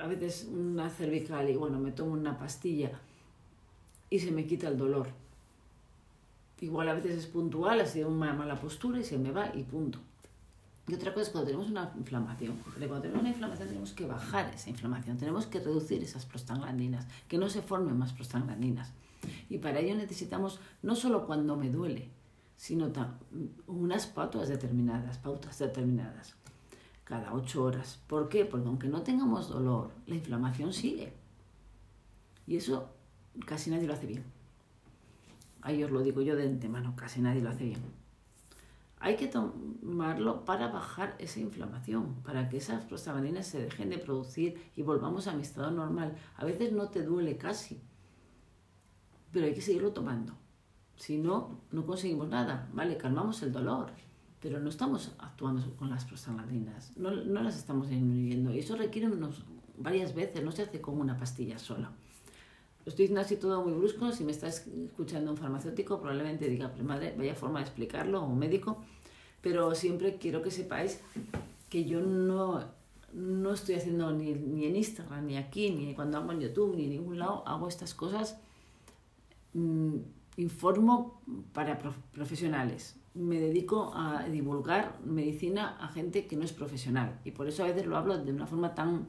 a 0.00 0.06
veces 0.06 0.48
una 0.50 0.88
cervical 0.88 1.48
y 1.48 1.56
bueno, 1.56 1.78
me 1.78 1.92
tomo 1.92 2.12
una 2.12 2.38
pastilla 2.38 2.98
y 4.10 4.18
se 4.18 4.30
me 4.30 4.46
quita 4.46 4.68
el 4.68 4.78
dolor. 4.78 5.08
Igual 6.60 6.88
a 6.88 6.94
veces 6.94 7.16
es 7.16 7.26
puntual, 7.26 7.80
ha 7.80 7.86
sido 7.86 8.08
una 8.08 8.32
mala 8.32 8.60
postura 8.60 8.98
y 8.98 9.04
se 9.04 9.18
me 9.18 9.30
va 9.30 9.54
y 9.54 9.62
punto. 9.62 10.00
Y 10.88 10.94
otra 10.94 11.12
cosa 11.12 11.26
es 11.26 11.30
cuando 11.30 11.46
tenemos 11.46 11.70
una 11.70 11.92
inflamación. 11.96 12.56
Cuando 12.78 13.02
tenemos 13.02 13.20
una 13.20 13.28
inflamación 13.28 13.68
tenemos 13.68 13.92
que 13.92 14.06
bajar 14.06 14.50
esa 14.54 14.70
inflamación, 14.70 15.18
tenemos 15.18 15.46
que 15.46 15.60
reducir 15.60 16.02
esas 16.02 16.24
prostaglandinas, 16.24 17.06
que 17.28 17.36
no 17.36 17.50
se 17.50 17.60
formen 17.60 17.96
más 17.98 18.14
prostaglandinas. 18.14 18.92
Y 19.48 19.58
para 19.58 19.80
ello 19.80 19.94
necesitamos 19.94 20.60
no 20.82 20.94
solo 20.94 21.26
cuando 21.26 21.56
me 21.56 21.70
duele, 21.70 22.10
sino 22.56 22.90
unas 23.66 24.06
pautas 24.06 24.48
determinadas, 24.48 25.18
pautas 25.18 25.58
determinadas, 25.58 26.34
cada 27.04 27.32
ocho 27.32 27.64
horas. 27.64 28.00
¿Por 28.06 28.28
qué? 28.28 28.44
Porque 28.44 28.68
aunque 28.68 28.88
no 28.88 29.02
tengamos 29.02 29.48
dolor, 29.48 29.90
la 30.06 30.16
inflamación 30.16 30.72
sigue. 30.72 31.12
Y 32.46 32.56
eso 32.56 32.90
casi 33.46 33.70
nadie 33.70 33.86
lo 33.86 33.92
hace 33.92 34.06
bien. 34.06 34.24
Ahí 35.62 35.82
os 35.84 35.90
lo 35.90 36.02
digo 36.02 36.20
yo 36.22 36.36
de 36.36 36.46
antemano, 36.46 36.94
casi 36.96 37.20
nadie 37.20 37.42
lo 37.42 37.50
hace 37.50 37.64
bien. 37.64 37.98
Hay 39.00 39.16
que 39.16 39.28
tomarlo 39.28 40.44
para 40.44 40.68
bajar 40.68 41.14
esa 41.20 41.38
inflamación, 41.38 42.16
para 42.24 42.48
que 42.48 42.56
esas 42.56 42.84
prostaglandinas 42.84 43.46
se 43.46 43.60
dejen 43.60 43.90
de 43.90 43.98
producir 43.98 44.60
y 44.74 44.82
volvamos 44.82 45.28
a 45.28 45.34
mi 45.34 45.42
estado 45.42 45.70
normal. 45.70 46.16
A 46.36 46.44
veces 46.44 46.72
no 46.72 46.88
te 46.88 47.02
duele 47.04 47.36
casi, 47.36 47.80
pero 49.32 49.46
hay 49.46 49.54
que 49.54 49.60
seguirlo 49.60 49.92
tomando. 49.92 50.34
Si 50.96 51.16
no, 51.16 51.60
no 51.70 51.86
conseguimos 51.86 52.28
nada. 52.28 52.68
Vale, 52.72 52.96
calmamos 52.96 53.42
el 53.42 53.52
dolor, 53.52 53.90
pero 54.40 54.58
no 54.58 54.68
estamos 54.68 55.12
actuando 55.18 55.74
con 55.76 55.90
las 55.90 56.04
prostaglandinas, 56.04 56.96
no, 56.96 57.10
no 57.10 57.42
las 57.42 57.56
estamos 57.56 57.88
disminuyendo. 57.88 58.52
Y 58.52 58.58
eso 58.58 58.76
requiere 58.76 59.08
unos, 59.08 59.44
varias 59.76 60.14
veces, 60.14 60.42
no 60.42 60.52
se 60.52 60.62
hace 60.62 60.80
con 60.80 61.00
una 61.00 61.16
pastilla 61.16 61.58
sola. 61.58 61.92
Lo 62.84 62.90
estoy 62.90 63.04
diciendo 63.04 63.20
así 63.20 63.36
todo 63.36 63.62
muy 63.62 63.72
brusco. 63.72 64.12
Si 64.12 64.24
me 64.24 64.32
está 64.32 64.48
escuchando 64.48 65.30
un 65.30 65.36
farmacéutico, 65.36 66.00
probablemente 66.00 66.48
diga, 66.48 66.70
pues 66.72 66.82
madre, 66.82 67.14
vaya 67.16 67.34
forma 67.34 67.58
de 67.58 67.66
explicarlo, 67.66 68.22
o 68.22 68.26
un 68.26 68.38
médico. 68.38 68.82
Pero 69.40 69.74
siempre 69.74 70.16
quiero 70.16 70.42
que 70.42 70.50
sepáis 70.50 71.00
que 71.68 71.84
yo 71.84 72.00
no, 72.00 72.64
no 73.12 73.52
estoy 73.52 73.74
haciendo 73.76 74.10
ni, 74.12 74.32
ni 74.32 74.64
en 74.64 74.76
Instagram, 74.76 75.26
ni 75.26 75.36
aquí, 75.36 75.70
ni 75.70 75.94
cuando 75.94 76.18
hago 76.18 76.32
en 76.32 76.40
YouTube, 76.40 76.76
ni 76.76 76.84
en 76.84 76.90
ningún 76.90 77.18
lado, 77.18 77.46
hago 77.46 77.68
estas 77.68 77.94
cosas 77.94 78.38
informo 80.38 81.20
para 81.52 81.78
profesionales. 82.12 82.96
Me 83.14 83.40
dedico 83.40 83.92
a 83.94 84.24
divulgar 84.28 84.98
medicina 85.04 85.76
a 85.80 85.88
gente 85.88 86.26
que 86.26 86.36
no 86.36 86.44
es 86.44 86.52
profesional 86.52 87.18
y 87.24 87.32
por 87.32 87.48
eso 87.48 87.64
a 87.64 87.66
veces 87.66 87.86
lo 87.86 87.96
hablo 87.96 88.18
de 88.18 88.32
una 88.32 88.46
forma 88.46 88.74
tan, 88.74 89.08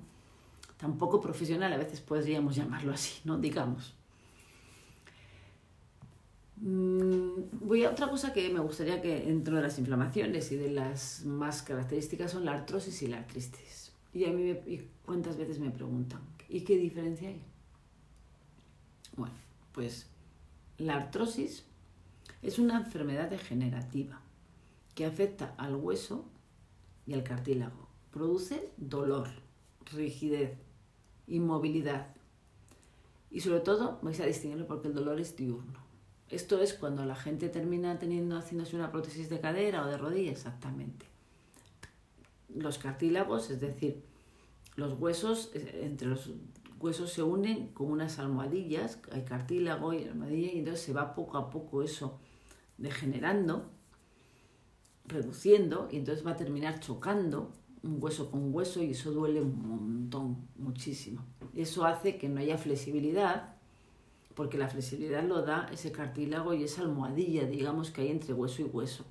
poco 0.98 1.22
profesional, 1.22 1.72
a 1.72 1.78
veces 1.78 2.02
podríamos 2.02 2.56
llamarlo 2.56 2.92
así, 2.94 3.22
¿no? 3.26 3.38
Digamos. 3.38 3.94
Mm, 6.58 7.44
voy 7.62 7.86
a 7.86 7.92
otra 7.92 8.10
cosa 8.10 8.34
que 8.34 8.50
me 8.50 8.60
gustaría 8.60 9.02
que 9.02 9.22
dentro 9.22 9.56
de 9.56 9.62
las 9.62 9.78
inflamaciones 9.80 10.52
y 10.52 10.58
de 10.58 10.72
las 10.72 11.24
más 11.26 11.62
características 11.62 12.32
son 12.32 12.46
la 12.46 12.54
artrosis 12.54 13.02
y 13.04 13.08
la 13.08 13.20
artritis. 13.20 13.94
Y 14.14 14.26
a 14.26 14.32
mí 14.32 14.58
cuántas 15.06 15.38
veces 15.38 15.60
me 15.60 15.70
preguntan, 15.70 16.22
¿y 16.50 16.62
qué 16.62 16.78
diferencia 16.78 17.30
hay? 17.30 17.44
Bueno, 19.16 19.36
pues 19.74 20.08
la 20.80 20.96
artrosis 20.96 21.66
es 22.42 22.58
una 22.58 22.78
enfermedad 22.78 23.30
degenerativa 23.30 24.22
que 24.96 25.06
afecta 25.06 25.54
al 25.58 25.76
hueso 25.76 26.26
y 27.06 27.14
al 27.14 27.24
cartílago. 27.24 27.90
Produce 28.12 28.72
dolor, 28.78 29.28
rigidez, 29.92 30.58
inmovilidad. 31.28 32.08
Y 33.30 33.42
sobre 33.42 33.60
todo 33.60 34.00
vais 34.02 34.20
a 34.22 34.26
distinguirlo 34.26 34.68
porque 34.68 34.88
el 34.88 34.94
dolor 34.94 35.20
es 35.20 35.36
diurno. 35.36 35.80
Esto 36.30 36.62
es 36.62 36.74
cuando 36.74 37.06
la 37.06 37.16
gente 37.16 37.50
termina 37.50 38.00
teniendo 38.00 38.38
haciéndose 38.38 38.76
una 38.76 38.92
prótesis 38.92 39.30
de 39.30 39.40
cadera 39.40 39.84
o 39.84 39.88
de 39.88 39.98
rodilla, 39.98 40.32
exactamente. 40.32 41.06
Los 42.56 42.78
cartílagos, 42.78 43.50
es 43.50 43.60
decir, 43.60 44.04
los 44.76 45.00
huesos 45.00 45.52
entre 45.54 46.08
los 46.08 46.30
huesos 46.80 47.12
se 47.12 47.24
unen 47.24 47.68
con 47.70 47.92
unas 47.92 48.20
almohadillas, 48.20 49.00
hay 49.12 49.24
cartílago 49.24 49.94
y 49.94 50.04
almohadilla, 50.06 50.54
y 50.54 50.60
entonces 50.60 50.82
se 50.82 50.94
va 50.94 51.14
poco 51.14 51.38
a 51.38 51.50
poco 51.50 51.84
eso 51.84 52.20
degenerando, 52.78 53.70
reduciendo, 55.06 55.90
y 55.92 55.98
entonces 55.98 56.26
va 56.26 56.32
a 56.32 56.38
terminar 56.38 56.80
chocando 56.80 57.52
un 57.84 57.98
hueso 58.02 58.30
con 58.30 58.54
hueso 58.54 58.84
y 58.84 58.92
eso 58.92 59.12
duele 59.12 59.42
un 59.42 59.68
montón, 59.68 60.48
muchísimo. 60.58 61.26
Eso 61.56 61.86
hace 61.86 62.18
que 62.18 62.30
no 62.30 62.40
haya 62.40 62.58
flexibilidad, 62.58 63.56
porque 64.36 64.58
la 64.58 64.68
flexibilidad 64.68 65.24
lo 65.24 65.42
da 65.42 65.70
ese 65.72 65.92
cartílago 65.92 66.54
y 66.54 66.64
esa 66.64 66.82
almohadilla, 66.82 67.46
digamos, 67.46 67.92
que 67.92 68.02
hay 68.02 68.10
entre 68.10 68.34
hueso 68.34 68.62
y 68.62 68.66
hueso. 68.66 69.06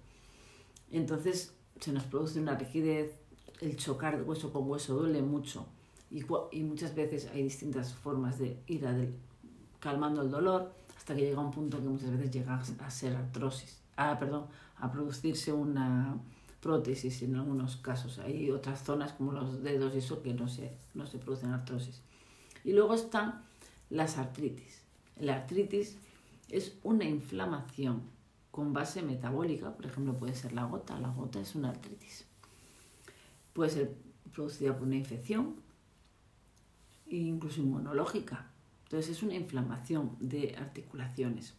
Entonces 0.90 1.54
se 1.80 1.92
nos 1.92 2.04
produce 2.04 2.40
una 2.40 2.56
rigidez, 2.56 3.20
el 3.60 3.76
chocar 3.76 4.22
hueso 4.22 4.52
con 4.52 4.68
hueso 4.70 4.96
duele 4.96 5.20
mucho 5.22 5.66
y, 6.10 6.62
muchas 6.62 6.94
veces 6.94 7.28
hay 7.32 7.42
distintas 7.42 7.92
formas 7.92 8.38
de 8.38 8.58
ir 8.66 8.86
calmando 9.80 10.22
el 10.22 10.30
dolor 10.30 10.72
hasta 10.96 11.14
que 11.14 11.22
llega 11.22 11.40
un 11.40 11.50
punto 11.50 11.78
que 11.78 11.88
muchas 11.88 12.10
veces 12.10 12.30
llega 12.30 12.62
a 12.80 12.90
ser 12.90 13.16
artrosis, 13.16 13.80
ah, 13.96 14.16
perdón, 14.18 14.46
a 14.76 14.90
producirse 14.90 15.52
una 15.52 16.16
prótesis 16.60 17.22
en 17.22 17.36
algunos 17.36 17.76
casos. 17.76 18.18
Hay 18.18 18.50
otras 18.50 18.82
zonas 18.82 19.12
como 19.12 19.32
los 19.32 19.62
dedos 19.62 19.94
y 19.94 19.98
eso 19.98 20.22
que 20.22 20.34
no 20.34 20.48
se, 20.48 20.72
no 20.94 21.06
se 21.06 21.18
producen 21.18 21.50
artrosis. 21.50 22.00
Y 22.64 22.72
luego 22.72 22.94
están 22.94 23.42
las 23.90 24.18
artritis. 24.18 24.82
La 25.18 25.36
artritis 25.36 25.96
es 26.48 26.76
una 26.82 27.04
inflamación 27.04 28.02
con 28.50 28.72
base 28.72 29.02
metabólica, 29.02 29.74
por 29.74 29.86
ejemplo 29.86 30.18
puede 30.18 30.34
ser 30.34 30.52
la 30.52 30.64
gota, 30.64 30.98
la 30.98 31.10
gota 31.10 31.40
es 31.40 31.54
una 31.54 31.70
artritis. 31.70 32.24
Puede 33.52 33.70
ser 33.70 33.94
producida 34.32 34.76
por 34.76 34.86
una 34.86 34.96
infección, 34.96 35.56
incluso 37.10 37.60
inmunológica. 37.60 38.50
Entonces 38.84 39.16
es 39.16 39.22
una 39.22 39.34
inflamación 39.34 40.16
de 40.20 40.56
articulaciones. 40.56 41.54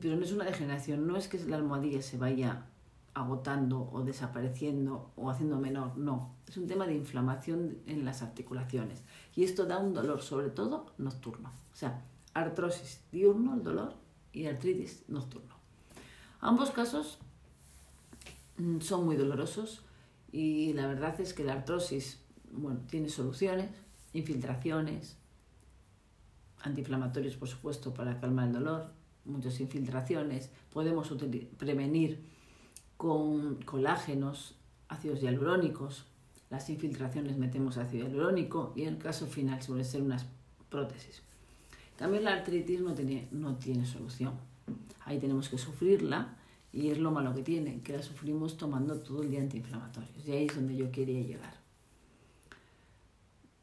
Pero 0.00 0.16
no 0.16 0.24
es 0.24 0.32
una 0.32 0.44
degeneración, 0.44 1.06
no 1.06 1.16
es 1.16 1.28
que 1.28 1.38
la 1.44 1.56
almohadilla 1.56 2.02
se 2.02 2.18
vaya 2.18 2.66
agotando 3.14 3.88
o 3.92 4.02
desapareciendo 4.02 5.10
o 5.16 5.30
haciendo 5.30 5.58
menor, 5.58 5.96
no. 5.96 6.34
Es 6.48 6.56
un 6.56 6.66
tema 6.66 6.86
de 6.86 6.94
inflamación 6.94 7.78
en 7.86 8.04
las 8.04 8.22
articulaciones. 8.22 9.02
Y 9.34 9.44
esto 9.44 9.66
da 9.66 9.78
un 9.78 9.94
dolor, 9.94 10.22
sobre 10.22 10.50
todo 10.50 10.92
nocturno. 10.98 11.50
O 11.72 11.76
sea, 11.76 12.04
artrosis 12.34 13.00
diurno, 13.10 13.54
el 13.54 13.62
dolor, 13.62 13.94
y 14.32 14.46
artritis 14.46 15.02
nocturno. 15.08 15.54
Ambos 16.40 16.70
casos 16.70 17.18
mm, 18.58 18.80
son 18.80 19.04
muy 19.04 19.16
dolorosos 19.16 19.82
y 20.32 20.72
la 20.74 20.86
verdad 20.86 21.20
es 21.20 21.34
que 21.34 21.44
la 21.44 21.54
artrosis 21.54 22.20
bueno, 22.52 22.80
tiene 22.88 23.08
soluciones, 23.08 23.68
infiltraciones, 24.12 25.16
antiinflamatorios, 26.62 27.36
por 27.36 27.48
supuesto, 27.48 27.94
para 27.94 28.20
calmar 28.20 28.48
el 28.48 28.54
dolor, 28.54 28.92
muchas 29.24 29.60
infiltraciones. 29.60 30.50
Podemos 30.72 31.12
prevenir 31.56 32.24
con 32.96 33.56
colágenos, 33.62 34.56
ácidos 34.88 35.20
hialurónicos. 35.20 36.06
Las 36.50 36.68
infiltraciones 36.68 37.36
metemos 37.38 37.78
ácido 37.78 38.06
hialurónico 38.06 38.72
y 38.76 38.82
en 38.82 38.94
el 38.94 38.98
caso 38.98 39.26
final 39.26 39.62
suele 39.62 39.84
ser 39.84 40.02
unas 40.02 40.26
prótesis. 40.68 41.22
También 41.96 42.24
la 42.24 42.32
artritis 42.32 42.80
no 42.80 42.94
tiene, 42.94 43.28
no 43.30 43.56
tiene 43.56 43.84
solución. 43.84 44.32
Ahí 45.04 45.18
tenemos 45.18 45.48
que 45.48 45.58
sufrirla 45.58 46.36
y 46.72 46.88
es 46.88 46.98
lo 46.98 47.10
malo 47.10 47.34
que 47.34 47.42
tiene, 47.42 47.82
que 47.82 47.96
la 47.96 48.02
sufrimos 48.02 48.56
tomando 48.56 48.98
todo 49.00 49.22
el 49.22 49.30
día 49.30 49.40
antiinflamatorios. 49.40 50.26
Y 50.26 50.32
ahí 50.32 50.46
es 50.46 50.54
donde 50.54 50.76
yo 50.76 50.90
quería 50.90 51.20
llegar. 51.20 51.59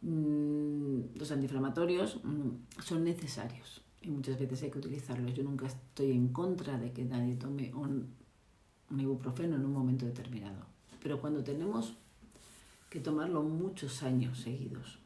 Mm, 0.07 1.17
los 1.17 1.31
antiinflamatorios 1.31 2.23
mm, 2.23 2.81
son 2.81 3.03
necesarios 3.03 3.81
y 4.01 4.09
muchas 4.09 4.39
veces 4.39 4.63
hay 4.63 4.71
que 4.71 4.79
utilizarlos. 4.79 5.33
Yo 5.33 5.43
nunca 5.43 5.67
estoy 5.67 6.11
en 6.11 6.29
contra 6.29 6.77
de 6.77 6.93
que 6.93 7.03
nadie 7.03 7.35
tome 7.35 7.73
un, 7.73 8.07
ibuprofeno 8.97 9.57
en 9.57 9.65
un 9.65 9.73
momento 9.73 10.05
determinado. 10.05 10.65
Pero 11.03 11.19
cuando 11.19 11.43
tenemos 11.43 11.95
que 12.89 13.01
tomarlo 13.01 13.43
muchos 13.43 14.01
años 14.01 14.39
seguidos, 14.39 14.99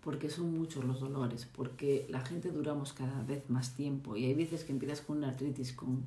porque 0.00 0.28
son 0.28 0.58
muchos 0.58 0.84
los 0.84 0.98
dolores, 0.98 1.46
porque 1.46 2.04
la 2.08 2.20
gente 2.20 2.50
duramos 2.50 2.94
cada 2.94 3.22
vez 3.22 3.48
más 3.48 3.76
tiempo 3.76 4.16
y 4.16 4.24
hay 4.24 4.34
veces 4.34 4.64
que 4.64 4.72
empiezas 4.72 5.02
con 5.02 5.18
una 5.18 5.28
artritis 5.28 5.72
con 5.72 6.02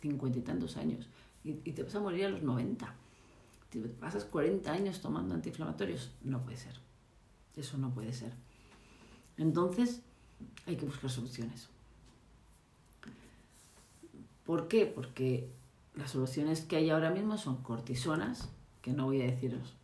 cincuenta 0.00 0.38
y 0.38 0.42
tantos 0.42 0.76
años 0.76 1.08
y, 1.42 1.54
te 1.54 1.82
vas 1.82 1.94
a 1.96 2.00
morir 2.00 2.26
a 2.26 2.28
los 2.28 2.42
90. 2.44 2.94
Te 3.70 3.80
pasas 3.80 4.24
40 4.24 4.70
años 4.70 5.00
tomando 5.00 5.34
antiinflamatorios, 5.34 6.12
no 6.22 6.40
puede 6.44 6.58
ser. 6.58 6.83
Eso 7.56 7.78
no 7.78 7.90
puede 7.90 8.12
ser. 8.12 8.32
Entonces, 9.36 10.00
hay 10.66 10.76
que 10.76 10.86
buscar 10.86 11.10
soluciones. 11.10 11.68
¿Por 14.44 14.68
qué? 14.68 14.86
Porque 14.86 15.48
las 15.94 16.10
soluciones 16.10 16.62
que 16.62 16.76
hay 16.76 16.90
ahora 16.90 17.10
mismo 17.10 17.38
son 17.38 17.62
cortisonas, 17.62 18.48
que 18.82 18.92
no 18.92 19.06
voy 19.06 19.22
a 19.22 19.26
deciros 19.26 19.74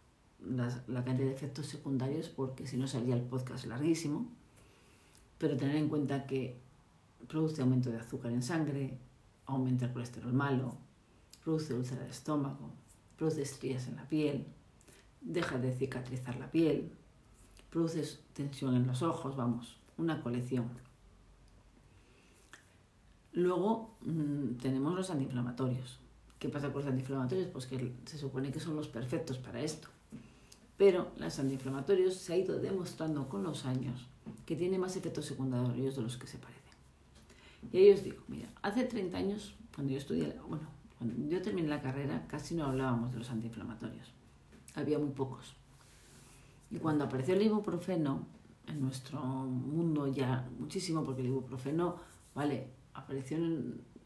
la 0.40 1.04
cantidad 1.04 1.28
de 1.28 1.34
efectos 1.34 1.66
secundarios 1.66 2.28
porque 2.28 2.66
si 2.66 2.76
no 2.76 2.86
salía 2.86 3.14
el 3.14 3.22
podcast 3.22 3.66
larguísimo, 3.66 4.26
pero 5.38 5.56
tener 5.56 5.76
en 5.76 5.88
cuenta 5.88 6.26
que 6.26 6.56
produce 7.28 7.62
aumento 7.62 7.90
de 7.90 7.98
azúcar 7.98 8.32
en 8.32 8.42
sangre, 8.42 8.98
aumenta 9.46 9.86
el 9.86 9.92
colesterol 9.92 10.32
malo, 10.32 10.76
produce 11.44 11.74
úlcera 11.74 12.04
de 12.04 12.10
estómago, 12.10 12.70
produce 13.16 13.42
estrías 13.42 13.86
en 13.88 13.96
la 13.96 14.08
piel, 14.08 14.46
deja 15.20 15.58
de 15.58 15.72
cicatrizar 15.72 16.36
la 16.36 16.50
piel, 16.50 16.90
produce 17.70 18.18
tensión 18.32 18.74
en 18.74 18.86
los 18.86 19.02
ojos, 19.02 19.36
vamos, 19.36 19.76
una 19.96 20.20
colección. 20.22 20.68
Luego 23.32 23.96
mm, 24.02 24.56
tenemos 24.60 24.94
los 24.94 25.10
antiinflamatorios. 25.10 25.98
¿Qué 26.38 26.48
pasa 26.48 26.72
con 26.72 26.82
los 26.82 26.90
antiinflamatorios? 26.90 27.48
Pues 27.48 27.66
que 27.66 27.92
se 28.04 28.18
supone 28.18 28.50
que 28.50 28.60
son 28.60 28.76
los 28.76 28.88
perfectos 28.88 29.38
para 29.38 29.60
esto. 29.60 29.88
Pero 30.76 31.12
los 31.18 31.38
antiinflamatorios 31.38 32.14
se 32.14 32.32
ha 32.32 32.36
ido 32.36 32.58
demostrando 32.58 33.28
con 33.28 33.42
los 33.42 33.66
años 33.66 34.06
que 34.46 34.56
tienen 34.56 34.80
más 34.80 34.96
efectos 34.96 35.26
secundarios 35.26 35.96
de 35.96 36.02
los 36.02 36.16
que 36.16 36.26
se 36.26 36.38
parecen. 36.38 36.60
Y 37.72 37.76
ahí 37.76 37.90
os 37.90 38.02
digo, 38.02 38.22
mira, 38.28 38.48
hace 38.62 38.84
30 38.84 39.16
años, 39.16 39.54
cuando 39.74 39.92
yo 39.92 39.98
estudié, 39.98 40.34
bueno, 40.48 40.66
cuando 40.98 41.28
yo 41.28 41.42
terminé 41.42 41.68
la 41.68 41.82
carrera, 41.82 42.26
casi 42.26 42.54
no 42.54 42.64
hablábamos 42.64 43.12
de 43.12 43.18
los 43.18 43.30
antiinflamatorios. 43.30 44.10
Había 44.74 44.98
muy 44.98 45.10
pocos. 45.10 45.54
Y 46.70 46.78
cuando 46.78 47.04
apareció 47.04 47.34
el 47.34 47.42
ibuprofeno, 47.42 48.26
en 48.66 48.80
nuestro 48.80 49.20
mundo 49.20 50.06
ya 50.06 50.48
muchísimo, 50.58 51.04
porque 51.04 51.22
el 51.22 51.28
ibuprofeno, 51.28 51.96
vale, 52.34 52.68
apareció 52.94 53.38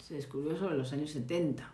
se 0.02 0.14
descubrió 0.14 0.56
sobre 0.56 0.76
los 0.76 0.92
años 0.92 1.11
70. 1.11 1.71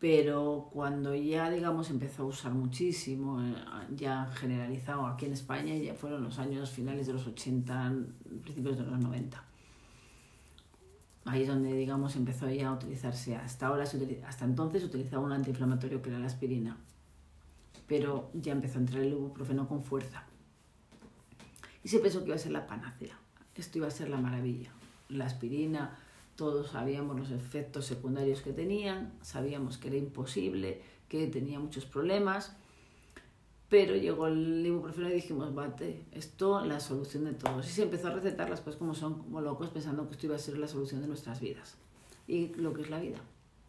Pero 0.00 0.68
cuando 0.72 1.14
ya, 1.14 1.50
digamos, 1.50 1.88
empezó 1.90 2.24
a 2.24 2.26
usar 2.26 2.52
muchísimo, 2.52 3.40
eh, 3.40 3.54
ya 3.96 4.26
generalizado 4.34 5.06
aquí 5.06 5.26
en 5.26 5.32
España, 5.32 5.74
ya 5.76 5.94
fueron 5.94 6.22
los 6.22 6.38
años 6.38 6.70
finales 6.70 7.06
de 7.06 7.14
los 7.14 7.26
80, 7.26 7.94
principios 8.42 8.76
de 8.76 8.84
los 8.84 8.98
90. 8.98 9.42
Ahí 11.24 11.42
es 11.42 11.48
donde, 11.48 11.72
digamos, 11.72 12.16
empezó 12.16 12.50
ya 12.50 12.68
a 12.68 12.72
utilizarse. 12.72 13.34
Hasta 13.36 13.68
ahora, 13.68 13.84
hasta 13.84 14.44
entonces, 14.44 14.82
se 14.82 14.88
utilizaba 14.88 15.22
un 15.22 15.32
antiinflamatorio 15.32 16.02
que 16.02 16.10
era 16.10 16.18
la 16.18 16.26
aspirina. 16.26 16.76
Pero 17.86 18.30
ya 18.34 18.52
empezó 18.52 18.78
a 18.78 18.82
entrar 18.82 19.02
el 19.02 19.12
ibuprofeno 19.12 19.68
con 19.68 19.82
fuerza. 19.82 20.24
Y 21.82 21.88
se 21.88 21.98
pensó 21.98 22.20
que 22.20 22.26
iba 22.26 22.36
a 22.36 22.38
ser 22.38 22.52
la 22.52 22.66
panacea. 22.66 23.18
Esto 23.54 23.78
iba 23.78 23.88
a 23.88 23.90
ser 23.90 24.08
la 24.08 24.16
maravilla. 24.16 24.72
La 25.08 25.26
aspirina, 25.26 25.98
todos 26.36 26.70
sabíamos 26.70 27.18
los 27.18 27.30
efectos 27.30 27.86
secundarios 27.86 28.40
que 28.40 28.52
tenían, 28.52 29.12
sabíamos 29.22 29.78
que 29.78 29.88
era 29.88 29.96
imposible, 29.96 30.80
que 31.08 31.26
tenía 31.26 31.60
muchos 31.60 31.84
problemas 31.84 32.56
pero 33.74 33.96
llegó 33.96 34.28
el 34.28 34.64
ibuprofeno 34.64 35.08
y 35.08 35.14
dijimos, 35.14 35.52
bate, 35.52 36.04
esto 36.12 36.64
la 36.64 36.78
solución 36.78 37.24
de 37.24 37.32
todo. 37.32 37.58
Y 37.58 37.64
se 37.64 37.82
empezó 37.82 38.06
a 38.06 38.12
recetar 38.12 38.48
las 38.48 38.60
cosas 38.60 38.78
como 38.78 38.94
son, 38.94 39.18
como 39.18 39.40
locos, 39.40 39.70
pensando 39.70 40.06
que 40.06 40.14
esto 40.14 40.26
iba 40.26 40.36
a 40.36 40.38
ser 40.38 40.58
la 40.58 40.68
solución 40.68 41.00
de 41.00 41.08
nuestras 41.08 41.40
vidas. 41.40 41.74
Y 42.28 42.54
lo 42.54 42.72
que 42.72 42.82
es 42.82 42.90
la 42.90 43.00
vida. 43.00 43.18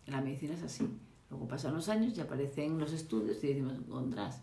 La 0.05 0.21
medicina 0.21 0.53
es 0.53 0.62
así. 0.62 0.88
Luego 1.36 1.50
pasan 1.50 1.74
los 1.74 1.89
años 1.89 2.18
y 2.18 2.22
aparecen 2.22 2.80
los 2.80 2.94
estudios 2.94 3.44
y 3.44 3.48
decimos, 3.48 3.74
Gondras, 3.89 4.42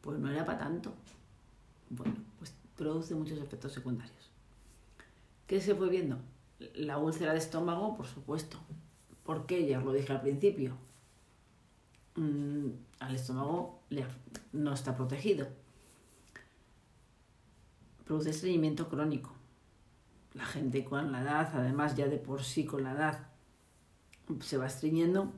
pues 0.00 0.16
no 0.16 0.30
era 0.30 0.44
para 0.44 0.58
tanto. 0.58 0.94
Bueno, 1.90 2.14
pues 2.38 2.54
produce 2.76 3.16
muchos 3.16 3.40
efectos 3.40 3.72
secundarios. 3.72 4.30
¿Qué 5.48 5.60
se 5.60 5.74
fue 5.74 5.88
viendo? 5.88 6.18
La 6.76 6.98
úlcera 6.98 7.32
de 7.32 7.40
estómago, 7.40 7.96
por 7.96 8.06
supuesto. 8.06 8.58
¿Por 9.24 9.46
qué? 9.46 9.66
Ya 9.66 9.78
os 9.78 9.84
lo 9.84 9.92
dije 9.92 10.12
al 10.12 10.20
principio. 10.20 10.76
Mm, 12.14 12.68
al 13.00 13.16
estómago 13.16 13.82
no 14.52 14.72
está 14.72 14.96
protegido. 14.96 15.48
Produce 18.04 18.30
estreñimiento 18.30 18.88
crónico. 18.88 19.32
La 20.32 20.44
gente 20.44 20.84
con 20.84 21.10
la 21.10 21.22
edad, 21.22 21.50
además 21.54 21.96
ya 21.96 22.06
de 22.06 22.18
por 22.18 22.44
sí 22.44 22.64
con 22.64 22.84
la 22.84 22.92
edad, 22.92 23.26
se 24.40 24.58
va 24.58 24.68
estreñiendo 24.68 25.32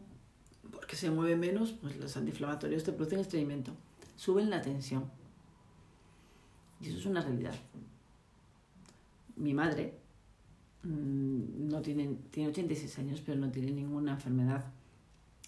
porque 0.70 0.96
se 0.96 1.10
mueve 1.10 1.36
menos, 1.36 1.72
pues 1.72 1.96
los 1.96 2.16
antiinflamatorios 2.16 2.84
te 2.84 2.92
producen 2.92 3.20
estreñimiento. 3.20 3.72
Suben 4.16 4.50
la 4.50 4.62
tensión. 4.62 5.10
Y 6.80 6.88
eso 6.88 6.98
es 6.98 7.06
una 7.06 7.20
realidad. 7.20 7.54
Mi 9.36 9.54
madre 9.54 9.94
mm, 10.82 11.68
no 11.68 11.80
tiene, 11.82 12.16
tiene 12.30 12.50
86 12.50 12.98
años, 12.98 13.22
pero 13.24 13.38
no 13.38 13.50
tiene 13.50 13.70
ninguna 13.70 14.12
enfermedad 14.12 14.64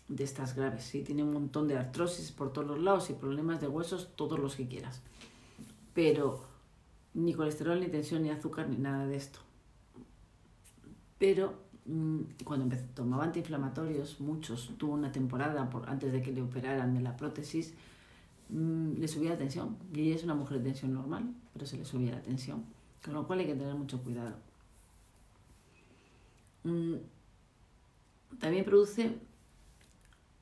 de 0.09 0.24
estas 0.24 0.54
graves. 0.54 0.85
Sí, 0.85 1.02
tiene 1.02 1.22
un 1.22 1.33
montón 1.33 1.68
de 1.68 1.78
artrosis 1.78 2.33
por 2.33 2.52
todos 2.52 2.66
los 2.66 2.80
lados 2.80 3.11
y 3.11 3.14
problemas 3.14 3.61
de 3.61 3.68
huesos, 3.68 4.11
todos 4.16 4.38
los 4.38 4.56
que 4.56 4.68
quieras. 4.68 5.02
Pero 5.94 6.44
ni 7.14 7.33
colesterol, 7.35 7.80
ni 7.80 7.88
tensión, 7.88 8.22
ni 8.22 8.30
azúcar, 8.30 8.68
ni 8.68 8.76
nada 8.76 9.06
de 9.06 9.16
esto. 9.16 9.38
Pero 11.18 11.54
cuando 12.44 12.64
empezó, 12.64 12.84
tomaba 12.94 13.24
antiinflamatorios, 13.24 14.20
muchos, 14.20 14.72
tuvo 14.78 14.94
una 14.94 15.10
temporada 15.12 15.68
por, 15.70 15.88
antes 15.88 16.12
de 16.12 16.22
que 16.22 16.32
le 16.32 16.42
operaran 16.42 16.94
de 16.94 17.00
la 17.00 17.16
prótesis, 17.16 17.74
mm, 18.48 18.94
le 18.98 19.08
subía 19.08 19.30
la 19.30 19.38
tensión. 19.38 19.76
Y 19.92 20.02
ella 20.02 20.16
es 20.16 20.24
una 20.24 20.34
mujer 20.34 20.58
de 20.58 20.64
tensión 20.64 20.92
normal, 20.94 21.34
pero 21.52 21.66
se 21.66 21.76
le 21.78 21.84
subía 21.84 22.12
la 22.12 22.22
tensión. 22.22 22.64
Con 23.04 23.14
lo 23.14 23.26
cual 23.26 23.40
hay 23.40 23.46
que 23.46 23.54
tener 23.54 23.74
mucho 23.74 24.02
cuidado. 24.02 24.36
Mm, 26.64 26.96
también 28.38 28.64
produce 28.64 29.18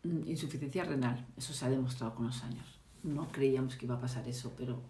Mm, 0.04 0.28
insuficiencia 0.28 0.84
renal, 0.84 1.26
eso 1.36 1.52
se 1.52 1.64
ha 1.64 1.70
demostrado 1.70 2.14
con 2.14 2.26
los 2.26 2.42
años. 2.44 2.66
No 3.02 3.28
creíamos 3.28 3.76
que 3.76 3.86
iba 3.86 3.96
a 3.96 4.00
pasar 4.00 4.26
eso, 4.28 4.54
pero 4.56 4.80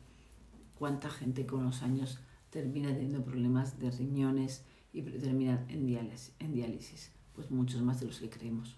cuánta 0.78 1.08
gente 1.10 1.46
con 1.46 1.64
los 1.64 1.82
años 1.82 2.18
termina 2.50 2.92
teniendo 2.92 3.24
problemas 3.24 3.78
de 3.78 3.90
riñones 3.90 4.64
y 4.92 5.02
termina 5.02 5.64
en 5.68 5.86
diálisis, 5.86 6.32
en 6.38 6.52
diálisis. 6.52 7.12
Pues 7.34 7.50
muchos 7.50 7.82
más 7.82 8.00
de 8.00 8.06
los 8.06 8.18
que 8.18 8.30
creemos. 8.30 8.76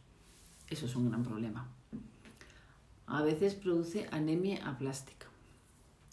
Eso 0.68 0.86
es 0.86 0.94
un 0.94 1.08
gran 1.08 1.22
problema. 1.22 1.68
A 3.06 3.22
veces 3.22 3.54
produce 3.54 4.06
anemia 4.12 4.68
aplástica. 4.68 5.26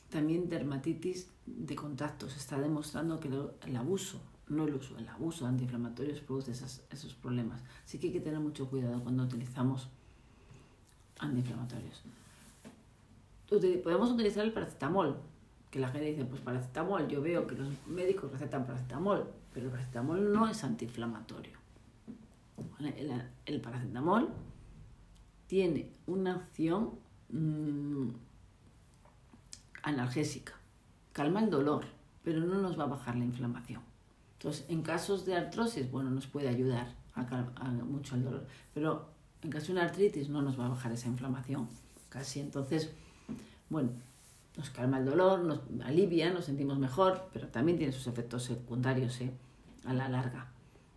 También 0.10 0.49
dermatitis 0.49 1.29
de 1.45 1.75
contacto. 1.75 2.29
Se 2.29 2.38
está 2.38 2.60
demostrando 2.60 3.19
que 3.19 3.27
el 3.27 3.75
abuso, 3.75 4.21
no 4.47 4.65
el 4.65 4.75
uso, 4.75 4.97
el 4.97 5.07
abuso 5.10 5.45
de 5.45 5.49
antiinflamatorios 5.51 6.21
produce 6.21 6.51
esos 6.53 7.13
problemas. 7.15 7.62
Así 7.86 7.99
que 7.99 8.07
hay 8.07 8.13
que 8.13 8.21
tener 8.21 8.39
mucho 8.39 8.69
cuidado 8.69 9.03
cuando 9.03 9.23
utilizamos 9.23 9.89
antiinflamatorios. 11.19 12.01
Podemos 13.83 14.12
utilizar 14.12 14.45
el 14.45 14.53
paracetamol, 14.53 15.17
que 15.69 15.79
la 15.79 15.89
gente 15.89 16.07
dice, 16.12 16.25
pues 16.25 16.41
paracetamol, 16.41 17.07
yo 17.07 17.21
veo 17.21 17.45
que 17.45 17.55
los 17.55 17.67
médicos 17.88 18.31
recetan 18.31 18.65
paracetamol, 18.65 19.27
pero 19.57 19.69
el 19.69 19.71
paracetamol 19.71 20.33
no 20.33 20.47
es 20.47 20.63
antiinflamatorio. 20.63 21.57
El, 23.47 23.59
paracetamol 23.59 24.29
tiene 25.47 25.93
una 26.05 26.35
acción 26.35 26.91
mm, 27.29 28.09
analgésica, 29.81 30.53
calma 31.11 31.39
el 31.39 31.49
dolor, 31.49 31.85
pero 32.23 32.39
no 32.41 32.61
nos 32.61 32.79
va 32.79 32.83
a 32.83 32.87
bajar 32.87 33.15
la 33.15 33.25
inflamación. 33.25 33.81
Entonces, 34.33 34.63
en 34.69 34.83
casos 34.83 35.25
de 35.25 35.35
artrosis, 35.35 35.89
bueno, 35.89 36.11
nos 36.11 36.27
puede 36.27 36.49
ayudar 36.49 36.93
a, 37.15 37.21
a 37.55 37.71
mucho 37.71 38.13
el 38.13 38.25
dolor, 38.25 38.45
pero 38.75 39.09
en 39.41 39.49
caso 39.49 39.67
de 39.67 39.71
una 39.71 39.85
artritis 39.85 40.29
no 40.29 40.43
nos 40.43 40.59
va 40.59 40.67
a 40.67 40.69
bajar 40.69 40.91
esa 40.91 41.07
inflamación, 41.07 41.67
casi. 42.09 42.41
Entonces, 42.41 42.91
bueno, 43.71 43.89
nos 44.55 44.69
calma 44.69 44.99
el 44.99 45.05
dolor, 45.05 45.39
nos 45.39 45.61
alivia, 45.83 46.31
nos 46.31 46.45
sentimos 46.45 46.77
mejor, 46.77 47.27
pero 47.33 47.47
también 47.47 47.79
tiene 47.79 47.91
sus 47.91 48.05
efectos 48.05 48.43
secundarios 48.43 49.19
¿eh? 49.21 49.31
A 49.88 49.93
la 49.93 50.10
larga. 50.10 50.52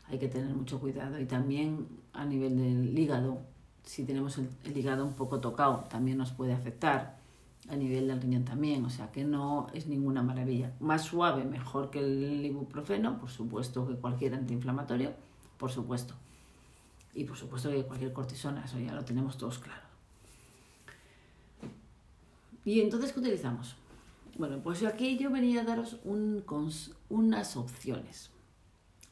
Hay 0.09 0.19
que 0.19 0.29
tener 0.29 0.55
mucho 0.55 0.81
cuidado 0.81 1.19
y 1.19 1.25
también 1.25 1.87
a 2.13 2.25
nivel 2.25 2.57
del 2.59 2.99
hígado, 2.99 3.43
si 3.85 4.05
tenemos 4.05 4.37
el, 4.39 4.77
hígado 4.77 5.07
un 5.07 5.15
poco 5.15 5.41
tocado, 5.41 5.85
también 5.89 6.19
nos 6.19 6.33
puede 6.33 6.53
afectar. 6.53 7.19
A 7.69 7.77
nivel 7.77 8.09
del 8.09 8.21
riñón 8.21 8.45
también, 8.45 8.85
o 8.85 8.91
sea 8.91 9.13
que 9.13 9.23
no 9.23 9.69
es 9.73 9.87
ninguna 9.87 10.23
maravilla. 10.23 10.73
Más 10.81 11.03
suave, 11.03 11.45
mejor 11.45 11.91
que 11.91 12.01
el 12.01 12.45
ibuprofeno, 12.45 13.21
por 13.21 13.31
supuesto 13.31 13.87
que 13.87 13.95
cualquier 13.95 14.35
antiinflamatorio, 14.35 15.13
por 15.57 15.71
supuesto. 15.71 16.15
Y 17.15 17.25
por 17.25 17.37
supuesto 17.37 17.71
que 17.71 17.85
cualquier 17.85 18.13
cortisona, 18.13 18.65
eso 18.65 18.79
ya 18.81 18.93
lo 18.95 19.05
tenemos 19.05 19.39
todos 19.39 19.59
claro. 19.59 19.83
¿Y 22.65 22.81
entonces 22.81 23.13
qué 23.13 23.21
utilizamos? 23.21 23.77
Bueno, 24.37 24.59
pues 24.63 24.83
aquí 24.85 25.19
yo 25.19 25.31
venía 25.31 25.61
a 25.61 25.65
daros 25.65 25.99
un, 26.05 26.45
unas 27.09 27.57
opciones. 27.57 28.31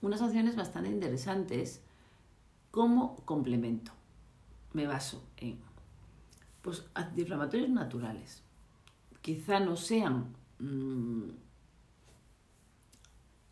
Unas 0.00 0.22
opciones 0.22 0.56
bastante 0.56 0.90
interesantes 0.90 1.82
como 2.70 3.16
complemento. 3.24 3.92
Me 4.72 4.86
baso 4.86 5.24
en 5.36 5.58
pues, 6.62 6.84
antiinflamatorios 6.94 7.70
naturales. 7.70 8.42
Quizá 9.22 9.60
no 9.60 9.76
sean 9.76 10.34
mm, 10.58 11.30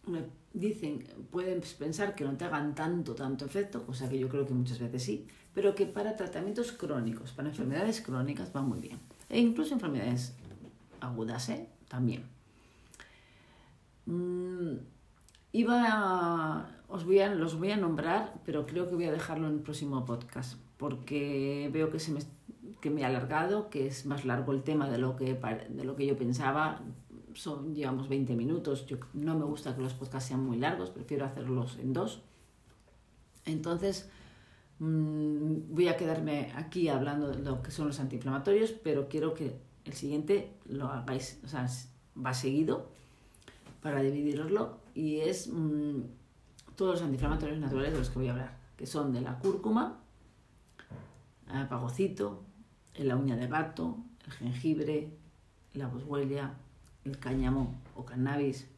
me 0.07 0.25
dicen, 0.53 1.05
pueden 1.31 1.63
pensar 1.79 2.15
que 2.15 2.25
no 2.25 2.37
te 2.37 2.45
hagan 2.45 2.75
tanto, 2.75 3.15
tanto 3.15 3.45
efecto, 3.45 3.85
cosa 3.85 4.09
que 4.09 4.19
yo 4.19 4.29
creo 4.29 4.47
que 4.47 4.55
muchas 4.55 4.79
veces 4.79 5.03
sí, 5.03 5.27
pero 5.53 5.75
que 5.75 5.87
para 5.87 6.17
tratamientos 6.17 6.73
crónicos, 6.73 7.33
para 7.33 7.49
enfermedades 7.49 8.01
crónicas 8.01 8.53
van 8.53 8.69
muy 8.69 8.79
bien. 8.79 8.99
E 9.29 9.41
incluso 9.41 9.75
enfermedades 9.75 10.35
agudas, 11.01 11.49
¿eh? 11.49 11.69
También. 11.89 12.25
Mm, 14.07 14.77
iba 15.57 15.85
a, 15.87 16.69
os 16.89 17.05
voy 17.05 17.21
a, 17.21 17.35
los 17.35 17.59
voy 17.59 17.71
a 17.71 17.77
nombrar, 17.77 18.35
pero 18.45 18.67
creo 18.67 18.89
que 18.89 18.95
voy 18.95 19.07
a 19.07 19.13
dejarlo 19.13 19.49
en 19.49 19.55
el 19.55 19.61
próximo 19.61 20.05
podcast, 20.05 20.59
porque 20.77 21.71
veo 21.73 21.91
que, 21.91 21.99
se 21.99 22.13
me, 22.13 22.21
que 22.81 22.91
me 22.91 23.01
he 23.01 23.05
alargado, 23.05 23.71
que 23.71 23.87
es 23.87 24.05
más 24.05 24.27
largo 24.27 24.53
el 24.53 24.63
tema 24.63 24.91
de 24.91 24.99
lo 24.99 25.17
que, 25.17 25.35
de 25.35 25.85
lo 25.85 25.97
que 25.97 26.07
yo 26.07 26.17
pensaba. 26.17 26.83
Son, 27.33 27.75
llevamos 27.75 28.09
20 28.09 28.35
minutos. 28.35 28.87
Yo, 28.87 28.99
no 29.15 29.39
me 29.39 29.45
gusta 29.45 29.75
que 29.75 29.83
los 29.83 29.95
podcasts 29.95 30.29
sean 30.29 30.45
muy 30.45 30.59
largos, 30.59 30.91
prefiero 30.91 31.25
hacerlos 31.25 31.79
en 31.79 31.95
dos. 31.95 32.23
Entonces, 33.47 34.11
mmm, 34.79 35.75
voy 35.75 35.89
a 35.89 35.97
quedarme 35.97 36.53
aquí 36.55 36.89
hablando 36.89 37.29
de 37.29 37.39
lo 37.39 37.63
que 37.63 37.71
son 37.71 37.87
los 37.87 37.99
antiinflamatorios, 37.99 38.73
pero 38.73 39.09
quiero 39.09 39.33
que 39.33 39.57
el 39.87 39.95
siguiente 39.95 40.53
lo 40.67 40.89
hagáis, 40.89 41.41
o 41.45 41.49
sea, 41.49 41.67
va 42.15 42.35
seguido 42.35 42.95
para 43.87 44.03
dividiroslo 44.03 44.81
y 44.95 45.21
es 45.21 45.47
mmm, 45.47 46.01
todos 46.75 46.95
los 46.95 47.03
antiinflamatorios 47.03 47.61
naturales 47.61 47.93
de 47.93 47.99
los 48.01 48.11
que 48.11 48.19
voy 48.19 48.27
a 48.27 48.33
hablar, 48.33 48.59
que 48.77 48.85
son 48.85 49.13
de 49.13 49.21
la 49.21 49.39
cúrcuma, 49.39 50.01
el 51.55 51.69
pagocito, 51.69 52.43
la 52.97 53.15
uña 53.15 53.37
de 53.37 53.47
gato, 53.47 53.99
el 54.25 54.33
jengibre, 54.33 55.17
la 55.75 55.87
boswellia, 55.87 56.55
el 57.05 57.17
cáñamo 57.21 57.81
o 57.95 58.05
cannabis. 58.05 58.69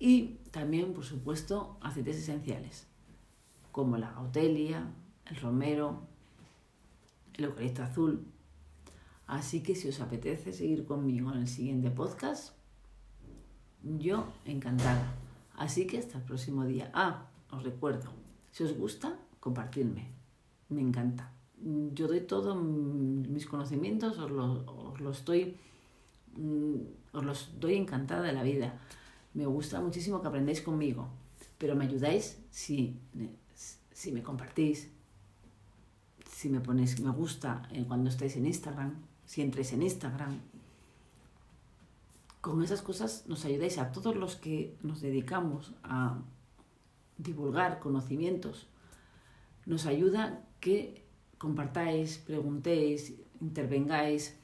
Y 0.00 0.38
también, 0.50 0.94
por 0.94 1.04
supuesto, 1.04 1.78
aceites 1.80 2.16
esenciales, 2.16 2.88
como 3.70 3.98
la 3.98 4.10
gautelia, 4.10 4.90
el 5.26 5.36
romero, 5.36 6.08
el 7.34 7.44
eucalipto 7.44 7.84
azul. 7.84 8.26
Así 9.32 9.62
que 9.62 9.74
si 9.74 9.88
os 9.88 9.98
apetece 9.98 10.52
seguir 10.52 10.84
conmigo 10.84 11.32
en 11.32 11.38
el 11.38 11.48
siguiente 11.48 11.90
podcast, 11.90 12.52
yo 13.82 14.26
encantada. 14.44 15.14
Así 15.56 15.86
que 15.86 15.96
hasta 15.96 16.18
el 16.18 16.24
próximo 16.24 16.66
día. 16.66 16.90
Ah, 16.92 17.30
os 17.50 17.62
recuerdo, 17.62 18.10
si 18.50 18.62
os 18.62 18.76
gusta, 18.76 19.16
compartirme. 19.40 20.10
Me 20.68 20.82
encanta. 20.82 21.32
Yo 21.94 22.08
doy 22.08 22.20
todos 22.20 22.62
mis 22.62 23.46
conocimientos, 23.46 24.18
os 24.18 24.30
los 24.30 24.68
os 24.68 25.00
lo 25.00 25.10
estoy, 25.12 25.56
mm, 26.36 27.14
os 27.14 27.24
los 27.24 27.58
doy 27.58 27.76
encantada 27.76 28.24
de 28.24 28.34
la 28.34 28.42
vida. 28.42 28.78
Me 29.32 29.46
gusta 29.46 29.80
muchísimo 29.80 30.20
que 30.20 30.28
aprendáis 30.28 30.60
conmigo, 30.60 31.08
pero 31.56 31.74
me 31.74 31.86
ayudáis 31.86 32.38
si, 32.50 33.00
si 33.94 34.12
me 34.12 34.22
compartís, 34.22 34.90
si 36.30 36.50
me 36.50 36.60
ponéis 36.60 37.00
me 37.00 37.10
gusta 37.12 37.66
eh, 37.72 37.86
cuando 37.88 38.10
estáis 38.10 38.36
en 38.36 38.44
Instagram, 38.44 39.11
si 39.32 39.40
entréis 39.40 39.72
en 39.72 39.80
Instagram, 39.80 40.40
con 42.42 42.62
esas 42.62 42.82
cosas 42.82 43.24
nos 43.28 43.46
ayudáis 43.46 43.78
a 43.78 43.90
todos 43.90 44.14
los 44.14 44.36
que 44.36 44.76
nos 44.82 45.00
dedicamos 45.00 45.72
a 45.82 46.18
divulgar 47.16 47.78
conocimientos. 47.78 48.66
Nos 49.64 49.86
ayuda 49.86 50.44
que 50.60 51.02
compartáis, 51.38 52.18
preguntéis, 52.18 53.14
intervengáis. 53.40 54.36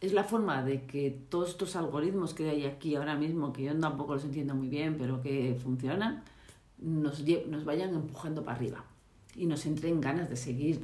Es 0.00 0.14
la 0.14 0.24
forma 0.24 0.62
de 0.62 0.86
que 0.86 1.10
todos 1.28 1.50
estos 1.50 1.76
algoritmos 1.76 2.32
que 2.32 2.48
hay 2.48 2.64
aquí 2.64 2.94
ahora 2.94 3.16
mismo, 3.16 3.52
que 3.52 3.64
yo 3.64 3.78
tampoco 3.78 4.14
los 4.14 4.24
entiendo 4.24 4.54
muy 4.54 4.70
bien, 4.70 4.96
pero 4.96 5.20
que 5.20 5.58
funcionan, 5.62 6.24
nos, 6.78 7.22
nos 7.48 7.66
vayan 7.66 7.92
empujando 7.94 8.46
para 8.46 8.56
arriba 8.56 8.82
y 9.36 9.44
nos 9.44 9.66
entren 9.66 10.00
ganas 10.00 10.30
de 10.30 10.36
seguir, 10.36 10.80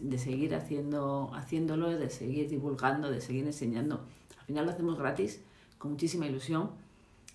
de 0.00 0.18
seguir 0.18 0.54
haciendo, 0.54 1.30
haciéndolo, 1.34 1.90
de 1.90 2.10
seguir 2.10 2.48
divulgando, 2.48 3.10
de 3.10 3.20
seguir 3.20 3.46
enseñando 3.46 4.04
al 4.46 4.54
final 4.54 4.66
lo 4.66 4.70
hacemos 4.70 4.96
gratis, 4.96 5.42
con 5.76 5.90
muchísima 5.90 6.24
ilusión, 6.24 6.70